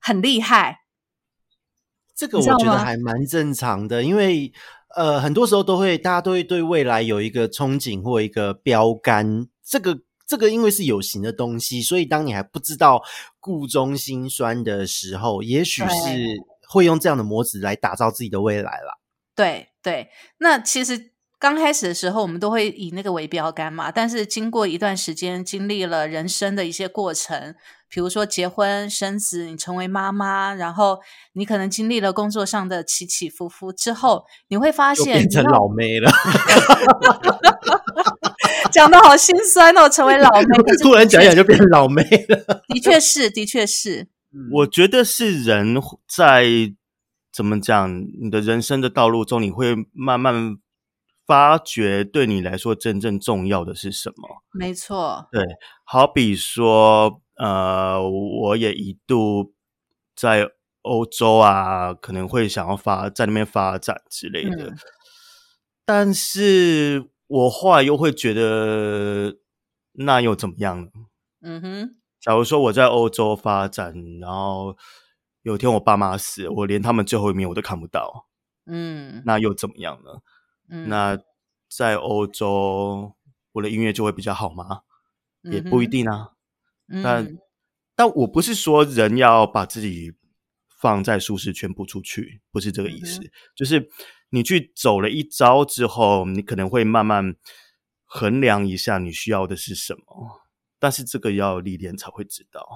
[0.00, 0.82] 很厉害。
[2.14, 4.52] 这个我觉得还蛮正常的，因为
[4.94, 9.98] 呃，很多时候都会大家都会对未来有一个憧憬或一个标杆，这个。
[10.26, 13.02] 这个因为是有形的东西，所以当你还不知道
[13.40, 15.88] 故中心酸的时候，也许是
[16.68, 18.98] 会用这样的模子来打造自己的未来啦。
[19.34, 23.90] 对对，那其实刚开始的时候，我们都会以那个为标杆嘛。
[23.90, 27.56] 但是经过一段时间，经历了人生的一些过程，
[27.88, 31.00] 比如说结婚生子，你成为妈妈，然后
[31.32, 36.10] 你可能经历了工作上的起起伏伏之后，你会发现变成老妹了。
[38.72, 40.46] 讲的好心酸哦，成为老妹，
[40.82, 42.62] 突然讲讲就变成老妹了。
[42.68, 44.08] 的确是，的确是。
[44.52, 45.76] 我觉得是人
[46.08, 46.44] 在
[47.30, 50.56] 怎么讲，你的人生的道路中，你会慢慢
[51.26, 54.42] 发觉，对你来说真正重要的是什么？
[54.52, 55.28] 没错。
[55.30, 55.42] 对，
[55.84, 59.52] 好比说，呃，我也一度
[60.16, 60.48] 在
[60.80, 64.72] 欧洲啊，可能会想要发在那边发展之类的，
[65.84, 67.11] 但是。
[67.32, 69.38] 我后来又会觉得，
[69.92, 70.90] 那又怎么样呢？
[71.40, 74.76] 嗯哼，假如说我在欧洲发展，然后
[75.40, 78.28] 有一天我爸妈死，我连他们最后一面我都看不到，
[78.66, 80.10] 嗯，那又怎么样呢？
[80.68, 81.18] 嗯，那
[81.74, 83.14] 在欧洲，
[83.52, 84.82] 我的音乐就会比较好吗？
[85.40, 86.32] 也不一定啊。
[87.02, 87.38] 但
[87.96, 90.12] 但我不是说人要把自己
[90.68, 93.22] 放在舒适圈不出去，不是这个意思，
[93.56, 93.88] 就是。
[94.34, 97.36] 你去走了一招之后，你可能会慢慢
[98.06, 100.40] 衡量一下你需要的是什么，
[100.78, 102.66] 但是这个要历练才会知道。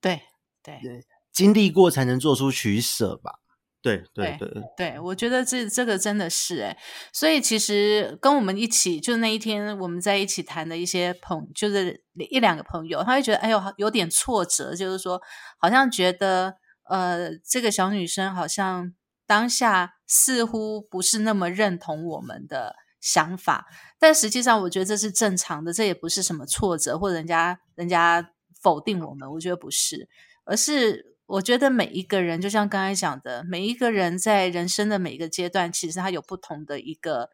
[0.00, 0.20] 对
[0.64, 3.34] 对对，经历过才能做出取舍吧。
[3.80, 6.76] 对对对对，我觉得这这个真的是哎，
[7.12, 15.22] 所以其实跟我们一起，就那一天我们在一起谈的一些朋，就是一两个朋友，他会觉得哎呦有点挫折，就是说
[15.58, 16.56] 好像觉得
[16.88, 18.92] 呃这个小女生好像。
[19.26, 23.66] 当下似乎不是那么认同我们的想法，
[23.98, 30.08] 但实际上我觉得这是正常的，这也不是什么挫折或人家人家否定我们，我觉得不是，
[30.44, 37.30] 而是我觉得每一个人，就像刚才讲的，每一个人在人生的每一个阶段，其实他有不同的一个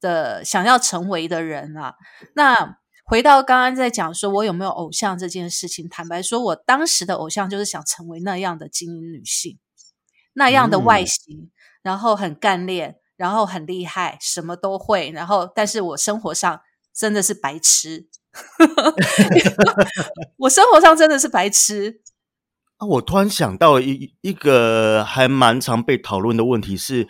[0.00, 1.94] 的想要成为的人啊。
[2.34, 9.58] 那回到刚刚在讲说我有没有偶像这件事情，坦白说，我当时的偶像就是想成为那样的精英女性。
[10.34, 11.50] 那样的外形，
[11.82, 15.10] 然后很干练，然后很厉害，什么都会。
[15.10, 16.60] 然后，但是我生活上
[16.94, 18.08] 真的是白痴。
[20.38, 22.00] 我生活上真的是白痴。
[22.76, 27.08] 啊，我突然想到一一个还蛮常被讨论的问题是：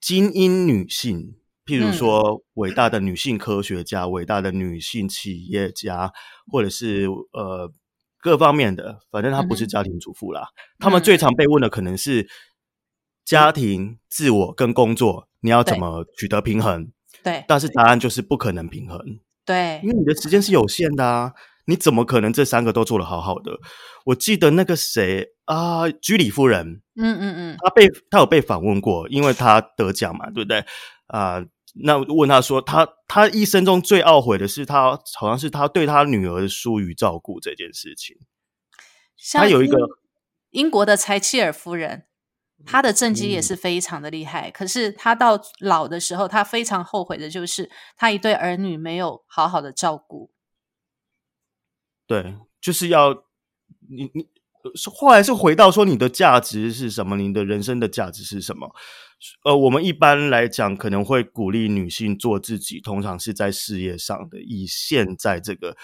[0.00, 1.34] 精英女性，
[1.66, 6.12] 譬如说伟大的女性科学家、伟大的女性企业家，
[6.46, 7.72] 或者是呃。
[8.20, 10.48] 各方面的，反正她不是家庭主妇啦。
[10.78, 12.28] 他们最常被问的可能是
[13.24, 16.90] 家庭、自我跟工作，你要怎么取得平衡？
[17.22, 18.98] 对，但是答案就是不可能平衡。
[19.44, 21.32] 对，因为你的时间是有限的啊，
[21.66, 23.52] 你怎么可能这三个都做得好好的？
[24.04, 30.64] 我记得那个谁啊，居里夫人，嗯嗯嗯，她被她有被访问过，因为她得奖嘛，对不对？
[31.06, 31.44] 啊。
[31.74, 38.16] 那问他说，他他一生中最懊悔的是，他好像是他对他女儿的疏于照顾这件事情。
[39.34, 39.76] 他有一个
[40.50, 42.06] 英国的柴契尔夫人，
[42.66, 44.50] 她的政绩也是非常的厉害。
[44.50, 50.30] 可是她到老的时候，她非常后悔的就是她一对儿女没有好好的照顾。
[52.06, 53.12] 对，就是要
[53.88, 54.26] 你你
[54.92, 57.16] 后来是回到说，你的价值是什么？
[57.16, 58.74] 你的人生的价值是什么？
[59.44, 64.40] 呃，我们一般来讲可能会鼓励女性做自己，通常是在事业上的。
[64.40, 65.76] 以现在这个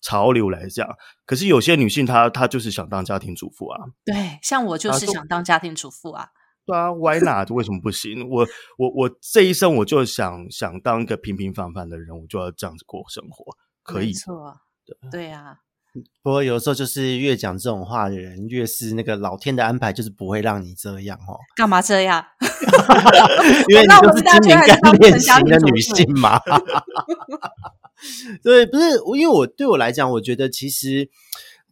[0.00, 0.88] 潮流来讲，
[1.24, 3.80] 可是有些女性她她就是想当家庭主妇啊。
[4.04, 6.28] 对，像我就是想当家庭主妇啊。
[6.64, 7.50] 对啊，Why not？
[7.50, 8.28] 为什么不行？
[8.28, 8.46] 我
[8.78, 14.12] 我我这一生我就想想当一个平平凡凡的人，我就要这样子过生活，可以。
[14.12, 15.58] 错，对对呀。
[16.22, 21.36] 不过有时候就是越讲这种话的人，越是那个老天的安排，就是不会让你这样哦。
[21.54, 22.24] 干嘛这样？
[23.68, 26.40] 因为你就是精明干练型的女性嘛。
[28.42, 31.10] 对，不是因为我对我来讲，我觉得其实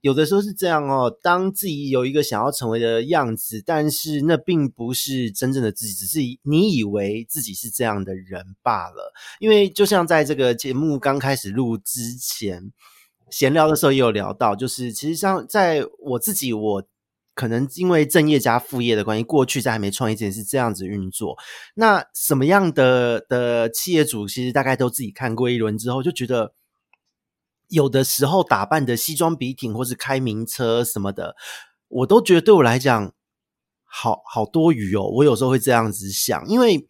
[0.02, 1.10] 有的时候是这样哦。
[1.22, 9.14] 当自己有一个想要成为的样子，但是那并不是真正的自己，只是你以为自己是这样的人罢了。
[9.38, 12.70] 因为就像在这个节目刚开始录之前。
[13.30, 16.82] 闲聊的时候也有聊到，就是其实像在我自己，我
[17.34, 21.38] 可能因为正业加副业的关系，过去在还没创业之前是这样子运作。
[21.74, 26.52] 那什么样的的企业主，其实大概都自己看过一轮之后，就觉得
[27.68, 31.36] 有的时候打扮的西装笔挺，或是开名车什么的，
[31.88, 33.14] 我都觉得对我来讲，
[33.84, 35.04] 好好多余哦。
[35.06, 36.86] 我有时候会这样子想，因为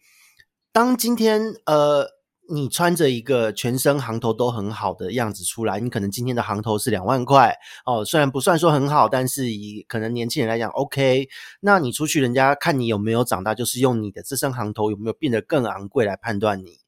[0.71, 2.20] 当今天呃。
[2.51, 11.29] 你穿着一个全身行头都很好的样子出来，你可能今天的行头是两万块哦，虽然不算说很好，但是以可能年轻人来讲，OK。
[11.61, 16.79] 那你出去，人家看你有没有长大，就是用你的这身行头有没有变得更昂贵来判断你。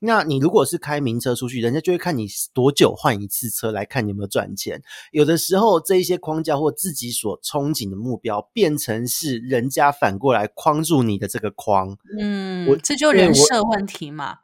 [0.00, 4.82] 那你如果是开名车出去，人家就会看你多久换一次车，来看你有没有赚钱。
[5.12, 11.96] 有的时候，这一些框架或自己所憧憬的目标，变成是人家反过来框住你的这个框。
[12.18, 14.38] 嗯，我这就人设问题嘛。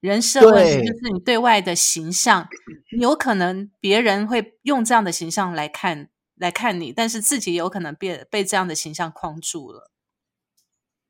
[0.00, 2.48] 人设问题就是你对外的形象，
[3.00, 9.90] 有可能别人会用这样的形象来看来看你，但是自己有可能被被这样的形象框住了。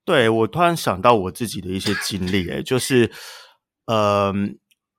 [0.04, 3.12] 对我突然想到我自己的一些经历，哎，就是，
[3.84, 4.32] 呃，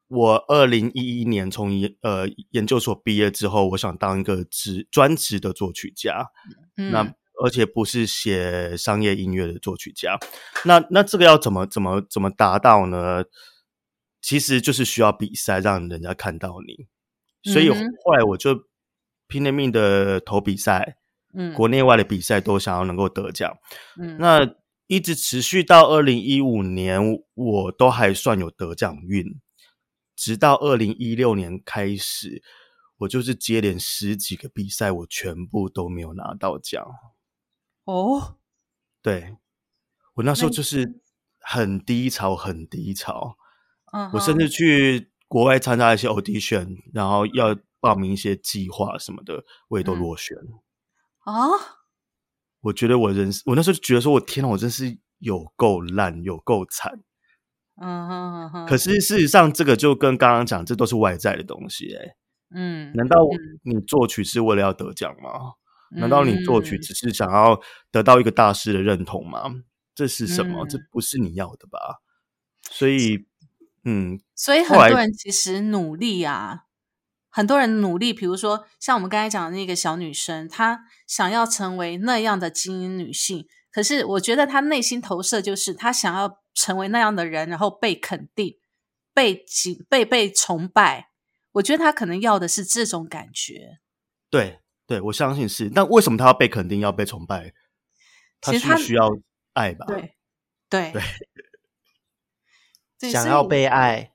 [0.08, 6.28] 我二零一一年从研呃研究所毕业之后，我想当一个职专职的作曲家，
[6.92, 7.12] 那
[7.44, 10.20] 而且不是写商业音乐的作曲家，
[10.66, 13.24] 那那这个要怎么怎么怎么达到呢？
[14.22, 16.88] 其实就是需要比赛，让人家看到你。
[17.52, 18.68] 所以后来我就
[19.28, 20.98] 拼了命的投比赛，
[21.34, 23.58] 嗯，国内外的比赛都想要能够得奖。
[23.98, 24.56] 嗯，那
[24.88, 27.00] 一直持续到二零一五年，
[27.34, 29.40] 我都还算有得奖运。
[30.16, 32.44] 直到二零一六年开始，
[32.98, 36.86] 我就是接连十几个比赛，我全部都没有拿到奖。
[37.86, 38.36] 哦，
[39.02, 39.38] 对，
[40.16, 41.02] 我那时候就是
[41.40, 43.38] 很低潮，很低潮。
[44.14, 50.38] 我甚至去国外参加一些 audition，然后要报名一些计划什么的，我也都落选
[51.24, 51.34] 啊！
[52.62, 57.00] 我觉得我人，我那时候就觉得说，我天呐，我真是有够烂，有够惨。
[57.82, 58.66] 嗯哼哼。
[58.68, 61.96] 可是事实上，这个就跟刚刚讲，这都是外在的东西。
[61.96, 62.16] 哎，
[62.54, 63.18] 嗯，难道
[63.64, 65.54] 你作曲是为了要得奖吗？
[65.92, 67.60] 难道你作曲只是想要
[67.92, 69.44] 得到一个大师的认同吗？
[69.96, 70.66] 这是什么？
[70.68, 72.02] 这不是你要的吧？
[72.72, 73.29] 所以。
[73.90, 76.66] 嗯，所以很多人其实努力啊，
[77.30, 88.60] 很多人努力，比如说像我们刚才讲的那个小女生，她想要成为那样的精英女性，可是我觉得她内心投射就是她想要成为那样的人，然后被肯定、
[89.12, 91.10] 被敬、被被崇拜。
[91.54, 93.80] 我觉得她可能要的是这种感觉。
[94.30, 95.72] 对，对我相信是。
[95.74, 97.54] 那为什么她要被肯定、要被崇拜？
[98.42, 99.10] 其实她需要
[99.54, 99.86] 爱吧？
[99.88, 100.14] 对，
[100.70, 101.02] 对，对。
[103.00, 104.12] 想要被爱，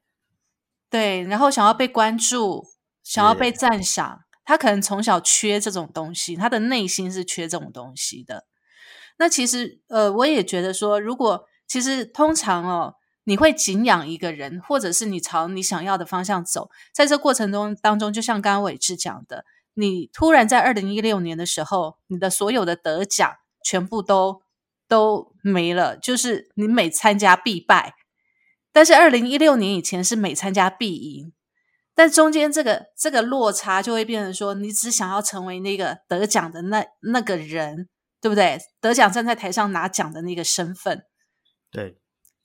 [0.91, 2.67] 对，然后想要被关注，
[3.03, 8.45] 想要被赞赏，他可能从小缺这种东西，他的内心是缺这种东西的。
[9.17, 24.43] 那其实，呃，我也觉得说，如果其实通常哦，你会敬仰一个人，或者是你朝你想要的方向走，在这过程中当中，就像刚刚伟志讲的，你突然在二零一六年的时候，你的所有的得奖全部都
[24.87, 27.95] 都没了，就是你每参加必败。
[28.75, 31.33] 但是二零一六年以前是每参加必赢，
[31.95, 37.89] 但中间这个这个落差就会变成说，你只想要成为那个得奖的那那个人，
[38.21, 38.59] 对不对？
[38.81, 41.05] 得奖站在台上拿奖的那个身份，
[41.71, 41.97] 对。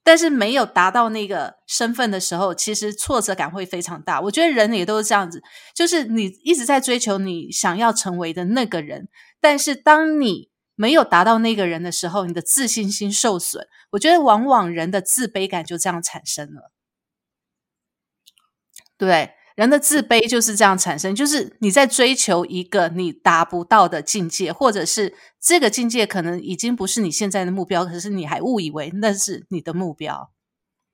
[0.01, 4.19] 但是没有达到那个身份的时候，其实挫折感会非常大。
[4.21, 5.41] 我觉得人也都是这样子，
[5.75, 9.07] 就是你一直在追求你想要成为的那个人，
[9.39, 10.48] 但是当你
[10.79, 13.67] 没有达到那个人的时候，你的自信心受损。
[13.91, 16.71] 我觉得往往人的自卑感就这样产生了。
[18.97, 30.31] 对，人的自卑就是这样产生，就是你在追求一个你达不到的境界，或者是这个境界可能已经不是你现在的目标，可是你还误以为那是你的目标。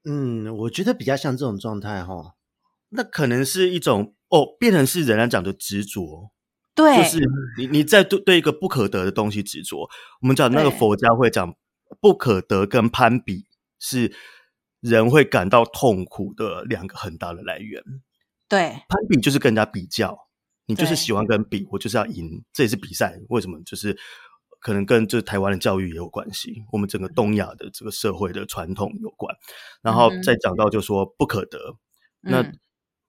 [0.04, 2.34] 嗯，我觉得比较像这种状态哈。
[2.90, 6.32] 那可能是一种哦，变成是人家讲的执着。
[6.76, 7.20] 对，就是
[7.58, 9.90] 你你在对对一个不可得的东西执着。
[10.22, 11.56] 我们讲那个佛家会讲
[12.02, 13.46] 不可得跟攀比
[13.80, 14.14] 是
[14.82, 17.82] 人会感到痛苦的两个很大的来源。
[18.50, 20.28] 对，攀比就是跟人家比较，
[20.66, 23.18] 你就是喜欢跟比，我就是要赢，这也是比赛。
[23.30, 23.58] 为什么？
[23.64, 23.98] 就是
[24.60, 29.34] 可能跟这台湾的教育也有关系，我们整个东亚的这个社会的传统有关。
[29.82, 31.58] 然后再讲到就说不可得，
[32.20, 32.52] 那。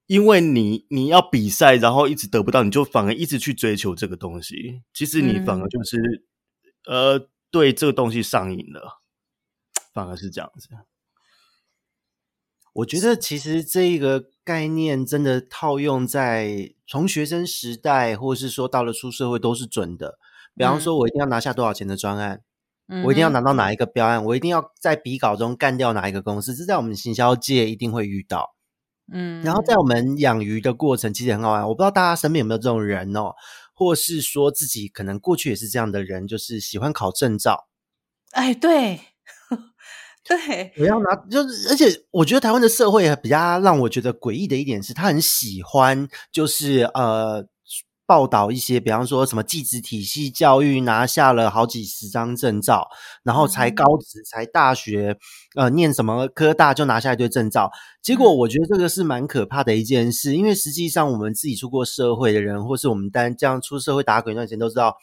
[0.06, 4.82] 因为你你要比赛，然后一直得不到，你就反而一直去追求这个东西。
[4.94, 6.26] 其实你反而就是，
[6.86, 9.02] 呃，对这个东西上瘾了，
[9.92, 10.68] 反而是这样子。
[12.74, 20.18] 我觉得其实这一个概念真的套用在从学生时代，或是说到了出社会都是准的。
[20.54, 22.42] 比方说，我一定要拿下多少钱的专案，
[23.04, 28.55] 我一定要拿到哪一个标案，我一定要在比稿中干掉哪一个公司，这在我们行销界一定会遇到。
[29.12, 33.34] 嗯，然后在我们养鱼的过程其实很好玩，我不知道大家身边有没有这种人哦，
[33.74, 37.68] 或是说自己可能过去也是这样的人，就是喜欢考证照。
[38.32, 39.00] 哎，对。
[40.28, 47.46] 对，我要拿，就是而且我觉得台湾的社会比较让我觉得诡异的一点是，他很喜欢就是呃
[48.06, 52.88] 报道一些，比方说什么技职体系教育拿下了好几十张证照，
[53.22, 55.18] 然后才高职才大学
[55.56, 64.96] 呃念什么科大就拿下一堆证照，结果我觉得这个是蛮可怕的一件事，因为实际上我们自己出过社会的人，或是我们单这样出社会打滚一段时间都知道。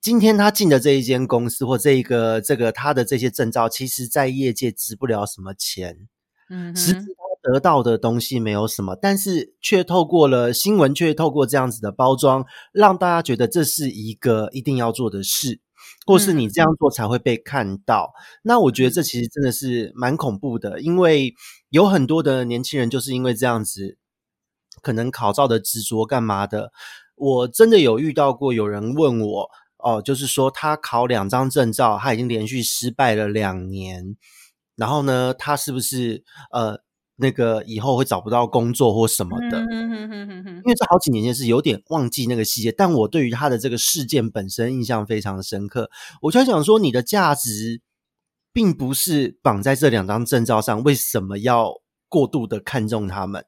[0.00, 6.08] 今天他进的这一间公司或这一个这个他的这些证照，其实在业界值不了什么钱，
[6.48, 7.04] 嗯，实质他
[7.42, 15.60] 得到的东西没有什么，但是却透过了新闻，却透过这样子的包装，让大家觉得这是一个一定要做的事，
[16.06, 18.12] 或是你这样做才会被看到。
[18.42, 21.34] 那我觉得这其实真的是蛮恐怖的，因为
[21.70, 23.96] 有很多的年轻人就是因为这样子，
[24.82, 26.72] 可能考照的执着干嘛的。
[27.14, 29.50] 我真的有遇到过有人问我。
[29.80, 34.16] 哦，就是说他考两张证照，他已经连续失败了两年，
[34.74, 36.80] 然后呢，他是不是呃
[37.20, 39.58] 那个以后会找不到工作或什么的？
[39.60, 45.90] 因为这好几年前是有点忘记那个细节，但我对于他的这个事件本身印象非常深刻。
[46.22, 47.82] 我就想说，你的价值
[48.52, 51.74] 并不是绑在这两张证照上，为什么要
[52.08, 53.44] 过度的看重他们？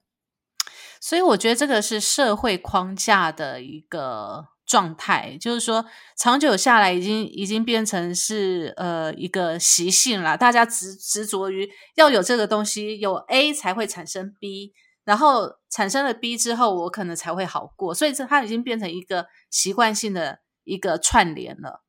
[1.00, 4.49] 所以我觉得这个是社会框架的一个。
[4.70, 5.84] 状态就是说，
[6.16, 10.36] 长久下来已经已经变成是呃一个习性了。
[10.38, 14.72] 大家执执着于要有这个东西，有 A 才会产生 B，
[15.04, 17.92] 然后产生了 B 之后，我可能才会好过。
[17.92, 21.82] 所以这它已经变成一个习惯性的一个串联了。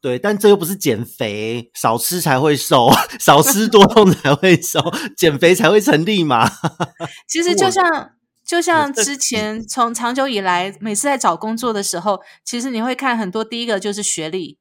[0.00, 2.90] 对，但这又不是减肥，少吃才会瘦，
[3.20, 4.80] 少吃多动才会瘦，
[5.16, 6.50] 减肥才会成立嘛？
[7.28, 7.84] 其实就像。
[8.50, 13.44] 就像之前从长久以来，每次在找工作的时候，其实你会看很多。
[13.44, 14.58] 第一个就是学历，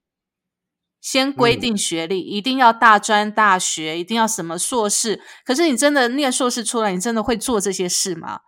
[1.02, 5.24] 先规定学历一定要大专大学，一定要什么硕士。
[5.44, 8.42] 可是你真的念硕士出来，你真的会做这些事吗？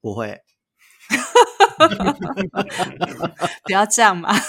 [0.00, 0.40] 不会。
[3.64, 4.34] 不要这样嘛。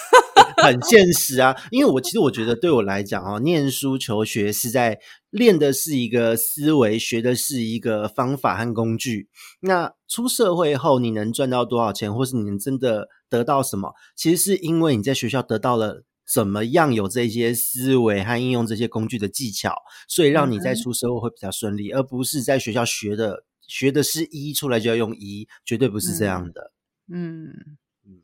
[0.61, 4.99] 很现实啊，因为我其实我觉得对我来讲啊，念书求学是在
[5.29, 9.29] 练的是一个思维，学的是一个方法和工具。
[9.61, 19.73] 那出社会后，你能赚到多少钱，或是你能真的得到什么，其实是因为你在学校得到了怎么样有这些思维和应用这些工具的技巧，
[20.07, 26.71] 所以让你在出社会会比较顺利，而不是在学校学的学的是一出来就要用一，绝对不是这样的。
[27.11, 27.47] 嗯
[28.05, 28.21] 嗯，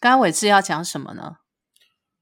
[0.00, 1.36] 刚刚伟志要讲什么呢？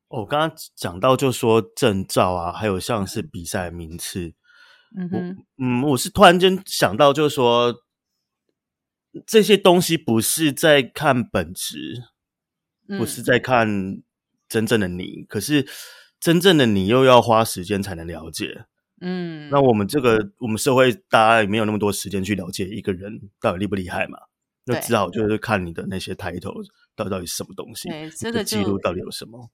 [0.08, 4.32] 我刚刚讲到，就说证照啊，还有像是比赛名次，
[4.96, 7.74] 嗯哼，嗯，我是突然间想到，就是说
[9.26, 12.04] 这些东西不是在看本质，
[12.86, 14.02] 不是在看
[14.48, 15.68] 真正的你，可是
[16.18, 18.64] 真正的你又要花时间才能了解，
[19.02, 24.18] 嗯，那我们这个我们社会大家也没有那么多时间去了解一个人到底厉不厉害嘛，
[24.64, 26.50] 那只好就是看你的那些抬头
[26.96, 29.50] 到底到底是什么东西，这个记录到底有什么。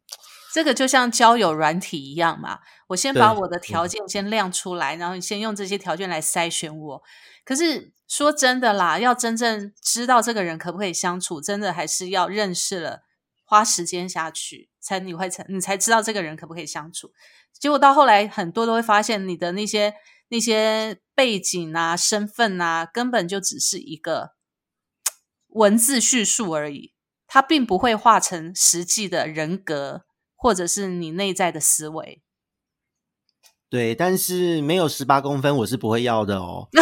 [0.55, 7.03] 这个就像交友软体一样嘛，我先把我的条件先亮出来，然后你先用这些条件来筛选我。
[7.45, 13.03] 可是说真的啦，要真正知道这个人可不可以相处，真的还是要认识了，
[13.45, 17.11] 花时间下去，才你会才你才知道这个人可不可以相处。
[17.53, 19.95] 结果到后来，很多都会发现你的那些
[20.29, 24.35] 那些背景啊、身份啊，根本就只是一个
[25.49, 26.95] 文字叙述而已，
[27.27, 30.05] 它并不会化成实际的人格。
[30.45, 32.21] 或者是你内在的思维，
[33.71, 36.69] 对，但是没有十八公分，我是不会要的哦。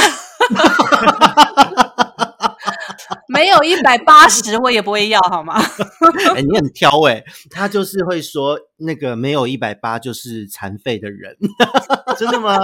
[3.29, 5.63] 没有一百八十，我也不会要，好吗？
[6.35, 11.37] 哎，你很挑哎，他就是会说那个没有一百八就是残废的人，
[12.19, 12.59] 真的吗？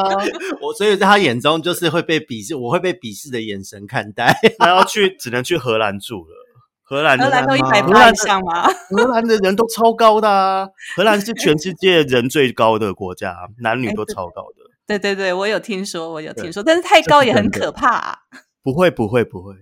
[0.60, 6.47] 我所以在他眼中就是会被鄙视，我会被鄙视的眼神看待，他要去只能去荷兰住了。
[6.88, 8.66] 荷兰荷兰都一百八以上吗？
[8.90, 10.66] 荷兰的人都超高的啊！
[10.96, 14.70] 荷兰是全世界人最高的国家，男女都超高的。
[14.86, 18.20] 对对对，我有听说，我有听说，但是太高也很可怕。
[18.62, 19.54] 不会不会不会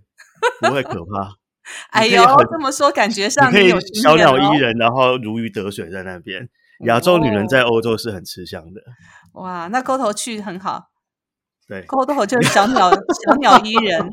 [0.61, 1.35] 不会可怕。
[1.91, 2.23] 哎呦，
[2.53, 3.71] 这么说感觉上可以
[4.03, 6.49] 小鸟依人，然后如鱼得水在那边。
[6.85, 8.81] 亚洲女人在欧洲是很吃香的。
[9.33, 10.91] 哇，那沟头去很好。
[11.67, 14.09] 对，勾豆就是小鸟小鸟依人，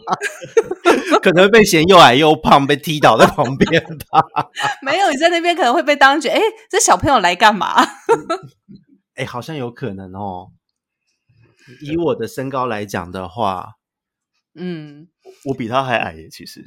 [1.21, 4.49] 可能被嫌又矮又胖，被踢倒在旁边吧。
[4.81, 6.39] 没有你在那边可能会被当觉，哎，
[6.69, 7.75] 这小朋友来干嘛？
[9.15, 10.47] 哎，好像有可能哦。
[11.81, 13.75] 以我的身高来讲的话，
[14.55, 15.07] 嗯，
[15.45, 16.61] 我比他还矮耶，其实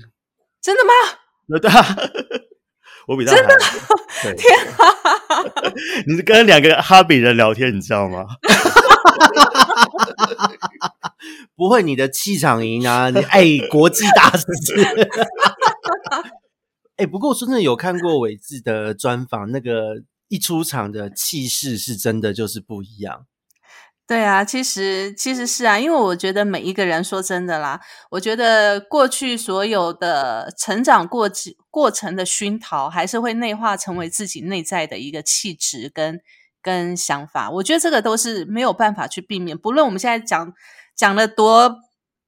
[0.63, 0.93] 真的吗？
[1.61, 1.85] 对啊，
[3.07, 3.55] 我比他真的，
[4.37, 5.73] 天啊！
[6.07, 8.27] 你是跟两个哈比人聊天，你知道吗？
[11.57, 13.09] 不会，你的气场赢啊！
[13.11, 14.45] 你哎，国际大师。
[16.97, 23.27] 哎，不过真的有看过伟志的专访，那个一出场的气势是真的就是不一样。
[24.07, 27.81] 对啊，其实其实是啊，因为我觉得每一个人说真的啦，
[28.11, 31.29] 我觉得过去所有的成长过
[31.71, 36.21] 过程的熏陶，还是会内化成为自己内在的一个气质跟
[36.63, 37.51] 跟想法。
[37.51, 40.53] 我觉得这个都是没有办法去避免，不论我们现在讲
[40.97, 41.81] 讲了多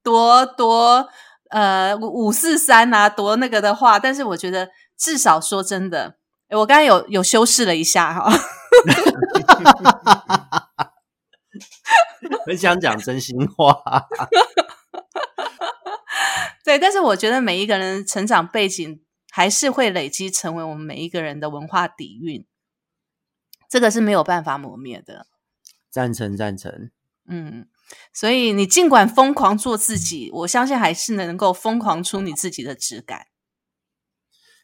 [0.03, 1.09] 多多
[1.51, 6.19] 呃五四三啊，多那个的话，但是我觉得至少说真的，
[6.51, 8.31] 我刚才有有修饰了一下哈。
[12.47, 13.83] 很想讲真心话，
[16.65, 22.47] 对，但是我觉得每一个人成长背景还是会累积成为我们每一个人的文化底蕴，
[23.69, 25.27] 这个是没有办法磨灭的。
[25.91, 26.91] 赞成，赞成。
[27.29, 27.67] 嗯，
[28.13, 33.27] 所以你尽管疯狂做自己，我相信还是能够疯狂出你自己的质感。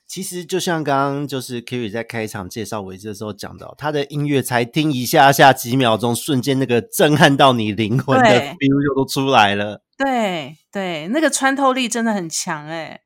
[0.07, 9.83] 其实就像刚刚就是 Kiri 在开场介绍维志的时候讲到，他的音乐才听一下下几秒钟，瞬间那个震撼到你灵魂的 feel 就都出来了。
[9.97, 13.01] 对对，那个穿透力真的很强哎！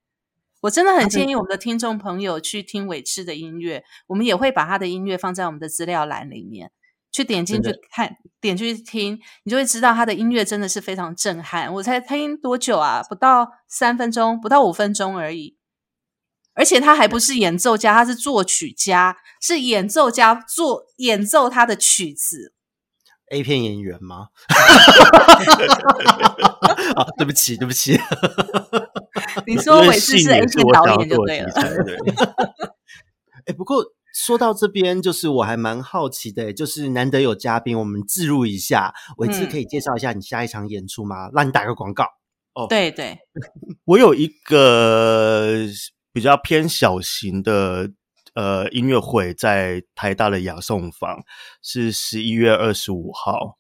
[0.63, 6.73] 我真的很建议我们的听众朋友去听伟志的音乐，我们也会把他的音乐放在我们的资料栏里面，
[7.19, 11.75] 去点进去看，点进去听，你就会知道他的音乐真的是非常震撼。
[11.75, 13.03] 我才听多久啊？
[13.09, 15.57] 不到三分钟，不到五分钟而已。
[16.55, 22.55] 而且他还不是演奏家，他是作曲家，是演奏家做演奏他的曲子。
[23.31, 24.29] A 片演员吗？
[26.95, 27.99] 啊，对不起，对不起。
[29.47, 31.53] 你说伟志是 A 片导演就对了。
[33.47, 33.85] 哎， 不过
[34.27, 41.31] 说到这边，就是我还蛮好奇的，就是难得有嘉宾，我们自入一下，伟志可以介绍一下你下一场演出吗？
[41.33, 42.05] 让你打个广告。
[42.55, 43.19] 哦，对对，
[43.87, 45.67] 我有一个。
[46.11, 47.93] 比较偏小型的
[48.35, 51.23] 呃音乐会，在台大的雅颂坊
[51.63, 53.59] 是十一月二十五号。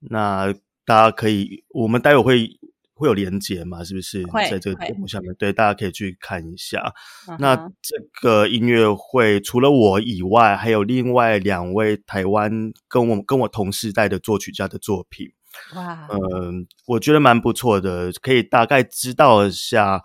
[0.00, 0.52] 那
[0.84, 2.58] 大家可以，我们待会会
[2.94, 3.82] 会有连接嘛？
[3.84, 5.34] 是不是在这个节目下面？
[5.34, 6.94] 对，大家可以去看一下。
[7.38, 15.26] 那这个音乐会除了我以外，还有另外两位台湾跟我跟我同时代的作曲家的作品。
[15.74, 20.02] 哇，嗯，我觉得蛮不错的，可以大概知道一下。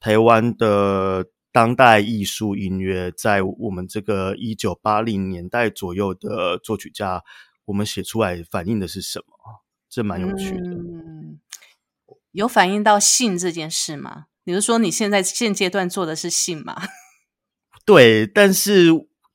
[0.00, 7.22] 台湾的当代艺术音乐，在我们这个一九八零年代左右的作曲家，
[7.64, 9.62] 我们写出来反映的是什么？
[9.88, 10.70] 这蛮有趣的。
[12.34, 14.26] 有反映到性这件事吗？
[14.44, 16.76] 你是说，你现在现阶段做的是性吗？
[17.86, 18.88] 对，但是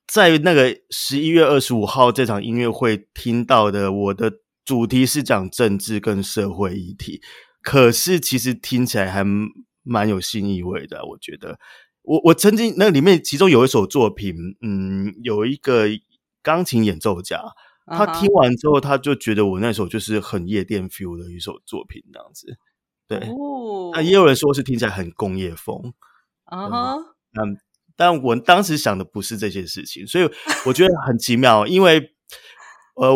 [0.07, 4.33] 在那个十一月二十五号这场音乐会听到的，我的
[4.63, 7.21] 主题是讲政治跟社会议题，
[7.61, 9.25] 可是其实听起来还。
[9.81, 11.57] 蛮有新意味的，我觉得。
[12.03, 15.87] 我我曾经那里面其中有一首作品，嗯，有一个
[16.43, 17.41] 钢琴演奏家，
[17.87, 22.59] 他听完之后，他就觉得我那首就是很夜店 feel 的一首作品，这样子。
[23.09, 23.19] 对，
[23.93, 25.93] 那也有人说是听起来很工业风。
[26.45, 26.95] 啊哈，
[27.41, 27.57] 嗯，
[27.97, 30.29] 但我当时想的不是这些事情，所以
[30.65, 32.11] 我觉得很奇妙，因为
[32.95, 33.13] 呃。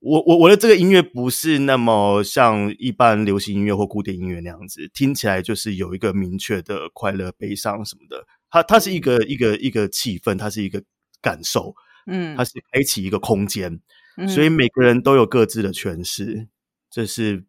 [0.00, 8.24] 我我我的这个音乐不是那么像一般流行音乐或古典音乐那样子，听起来就是有一个明确的快乐、悲伤什么的。
[8.48, 10.80] 它它是一个一个一个气氛，它是一个
[11.20, 11.74] 感受，
[12.06, 13.80] 嗯，它是开启一个空间，
[14.28, 16.46] 所以每个人都有各自的诠释，
[16.88, 17.44] 这是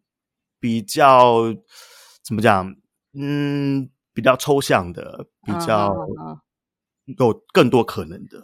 [0.58, 1.54] 比较
[2.22, 2.74] 怎么讲？
[3.14, 5.94] 嗯，比较抽象的，比较
[7.06, 8.42] 有更多可能的，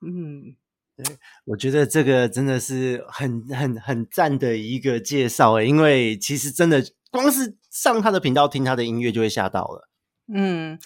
[0.00, 0.56] 嗯。
[1.00, 9.88] 对，我觉得这个真的是很很很赞的一个介绍诶，因为其实真的光是上他的频道听他的音乐就会吓到了。
[10.26, 10.76] 嗯，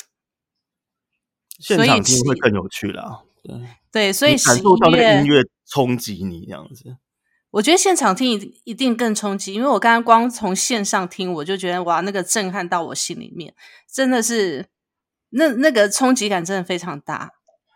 [1.58, 3.24] 现场听会更有趣了。
[3.42, 3.56] 对
[3.90, 6.98] 对，所以感受到那个音乐冲击你这样子。
[7.53, 13.55] 我觉得现场听一一定更冲击，因为我刚刚光从线上听，我就觉得哇，那个震撼到我心里面，
[13.92, 14.66] 真的是
[15.30, 17.30] 那那个冲击感真的非常大。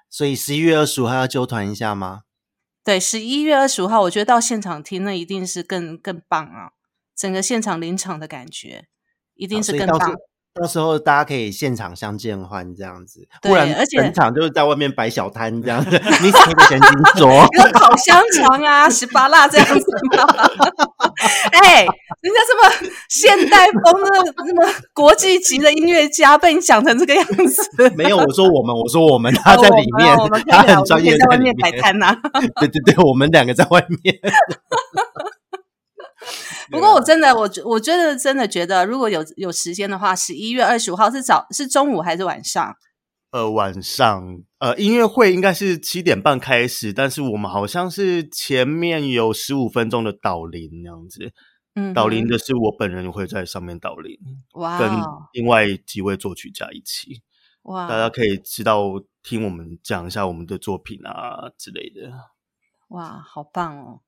[0.08, 2.22] 所以十一月二十五号要揪团一下吗？
[2.82, 6.70] 对，十一月二十五号，我觉得到现场听那一定是更更棒啊！
[7.14, 8.86] 整个现场临场的感觉
[9.34, 10.14] 一定是更棒
[10.58, 10.76] 到时。
[10.78, 15.90] 候大家可以现场相见欢这样子，不然而且本场就是在外面摆小摊这样子。
[15.90, 19.86] 你可以先听说，有烤香肠啊、十八辣这样子
[20.16, 20.24] 吗？
[21.52, 21.84] 哎、
[22.20, 27.62] 人家这么现代风的、那么国际级的音乐家，被你讲成这个样子，
[27.96, 30.16] 没有我说我们，我说我们，他在里面
[30.48, 32.16] 他聊很专业在外里面摆摊呐、
[32.60, 34.14] 对对对，我们两个在外面。
[36.70, 42.76] 不过我真的，我我觉得真的觉得，如果有有时间的话，十一月二十五号是早是中午还是晚上？
[43.30, 51.32] 呃，晚上呃，音乐会应该是七点半开始，但是我们好像是前面有十五分钟的导聆那样子。
[51.74, 54.18] 嗯，导聆的是我本人会在上面导聆，
[54.54, 54.90] 哇跟
[55.32, 57.20] 另外几位作曲家一起，
[57.64, 58.84] 哇大家可以知道
[59.22, 62.10] 听我们讲一下我们的作品啊之类的。
[62.88, 64.00] 哇，好棒哦！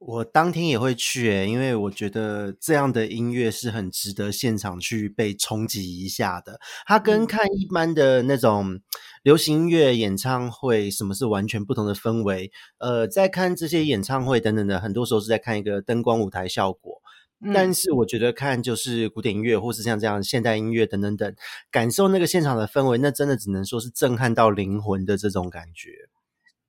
[0.00, 6.58] 我当天也会去诶、因为我觉得这样的音乐是很值得现场去被冲击一下的。
[6.86, 8.80] 它跟嗯看一般的那种
[9.22, 12.50] 流行音乐演唱会，什么是完全不同的氛围。
[12.78, 17.02] 呃，在看这些演唱会等等的，很多时候是在看一个灯光舞台效果。
[17.42, 21.34] 嗯但是我觉得看就是古典音乐，或是像这样现代音乐等等等，
[21.70, 25.90] 感受那个现场的氛围，那真的只能说是震撼到灵魂的这种感觉。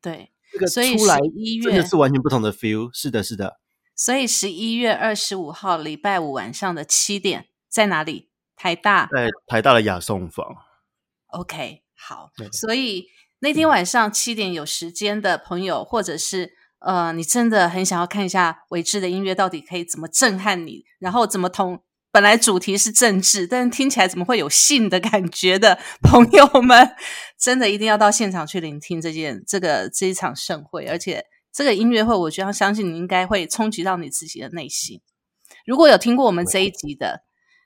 [0.01, 2.89] 对，这个所以出来11月真的是完全不同的 feel。
[2.93, 3.59] 是的，是的。
[3.95, 8.29] 所以十一月二十五号礼拜五晚上的七点在哪里？
[8.55, 9.09] 台大。
[9.11, 10.45] 在台大的雅颂坊
[11.29, 12.29] ，OK，好。
[12.51, 13.07] 所以
[13.39, 26.95] 那天晚上七点有时间的朋友，或者是呃，你真的很想要看一下伟志的音乐到底可以怎么震撼你，然后怎么同本来主题是政治，但是听起来怎么会有性的感觉的朋友们，
[27.41, 35.01] 真的一定要到现场去聆听这件这个这一场盛会，而且这个音乐会，我觉得相信你应该会冲击到你自己的内心。
[35.65, 37.23] 如果有听过我们这一集的，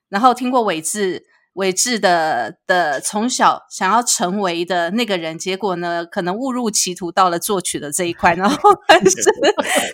[0.07, 8.57] 然后听过伟志伟志的的从小想要成为的那个人，结果呢，可能误入歧途到了作曲的这一块，然后
[8.88, 9.15] 但是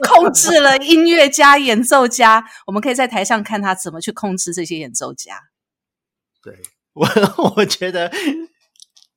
[0.07, 2.43] 控制了音乐家、演奏家。
[2.67, 5.39] 我们可以在台上看他怎么去控制这些演奏家。
[6.43, 6.55] 对，
[6.93, 7.07] 我
[7.55, 8.11] 我觉得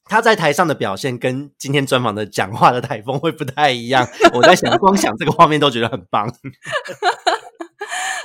[0.04, 4.06] 他在台上的表现跟今天专访的讲话的台风会不太一样。
[4.32, 6.30] 我在想，光想这个画面都觉得很棒。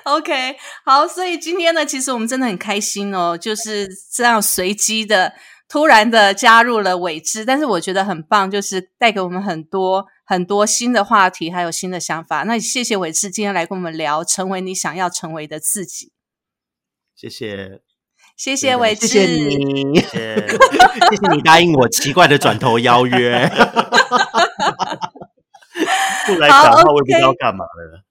[0.04, 0.56] OK，
[0.86, 5.34] 好，所以今天呢，其实我们真的很开心哦，就是这样随机的、
[5.68, 12.44] 突然的加入了伟志，但是我觉得很棒，就是带给我们很多很多新的话题，还有新的想法。
[12.44, 16.12] 那谢谢伟志今天来跟我们聊，成为你想要成为的自己。
[17.16, 17.82] 谢谢，
[18.40, 20.48] 谢谢伟志，谢谢你，谢谢。
[21.34, 23.46] 你答应我奇怪的转头邀约。
[26.26, 28.06] 不来讲话，我也不知道干嘛了。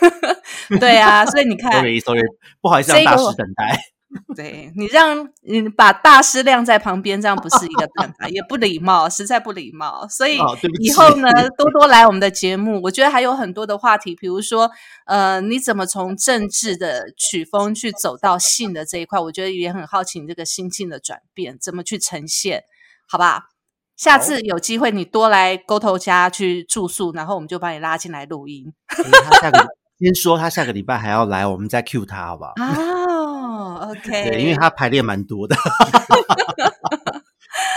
[0.80, 2.22] 对啊，所以你 看，Sorry Sorry，
[2.62, 3.78] 不好意思让大师等待。
[4.34, 10.06] 对你让你把大师晾在旁边，这样不是一个办法，也不礼貌，实在不礼貌。
[10.08, 10.38] 所以
[10.80, 11.28] 以后呢，
[11.58, 12.80] 多多来我们的节目。
[12.84, 14.70] 我觉得还有很多的话题，比如说，
[15.04, 19.20] 呃，你怎么从政治的曲风去走到性的这一块？
[19.20, 22.64] 我觉得也很好奇你这个心境的转变，怎么去呈现，
[23.06, 23.48] 好吧？
[23.96, 28.72] 下次有机会你多来沟头家去住宿，然后我们就把你拉进来录音。
[28.96, 29.66] 诶他下个
[29.98, 32.54] 先说他下个礼拜还要来，我们再 cue 他好不好？
[33.58, 35.56] 哦，OK，对，因为他排列蛮多的。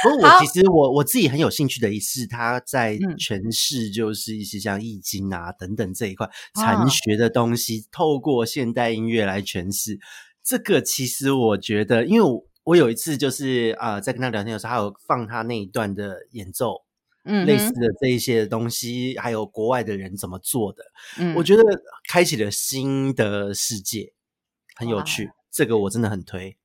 [0.04, 10.00] 不过我其实我我自己很有兴趣的一是他在嗯诠释就是一些像易经啊等等这一块啊禅学的东西，透过现代音乐来诠释。
[10.44, 16.84] 这个其实我觉得，因为我我有一次就是啊、呃在跟他聊天的时候，他有放他那一段的演奏，
[17.24, 20.84] 嗯类似的这一些东西，还有国外的人怎么做的，
[21.18, 21.64] 嗯我觉得
[22.08, 24.14] 开启了新的世界，
[24.76, 25.30] 很有哇趣。
[25.52, 26.58] 这个我真的很推。